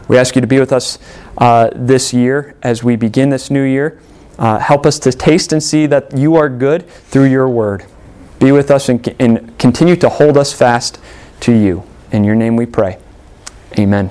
We 0.08 0.18
ask 0.18 0.34
you 0.34 0.40
to 0.40 0.46
be 0.46 0.60
with 0.60 0.72
us 0.72 0.98
uh, 1.38 1.70
this 1.74 2.12
year 2.12 2.54
as 2.62 2.84
we 2.84 2.96
begin 2.96 3.30
this 3.30 3.50
new 3.50 3.62
year. 3.62 4.00
Uh, 4.38 4.58
help 4.58 4.86
us 4.86 4.98
to 5.00 5.12
taste 5.12 5.52
and 5.52 5.62
see 5.62 5.86
that 5.86 6.16
you 6.16 6.36
are 6.36 6.48
good 6.48 6.88
through 6.88 7.24
your 7.24 7.48
word. 7.48 7.84
Be 8.38 8.52
with 8.52 8.70
us 8.70 8.88
and, 8.88 9.14
and 9.20 9.56
continue 9.58 9.96
to 9.96 10.08
hold 10.08 10.36
us 10.36 10.52
fast 10.52 10.98
to 11.40 11.52
you. 11.52 11.84
In 12.10 12.24
your 12.24 12.34
name 12.34 12.56
we 12.56 12.66
pray. 12.66 12.98
Amen. 13.78 14.10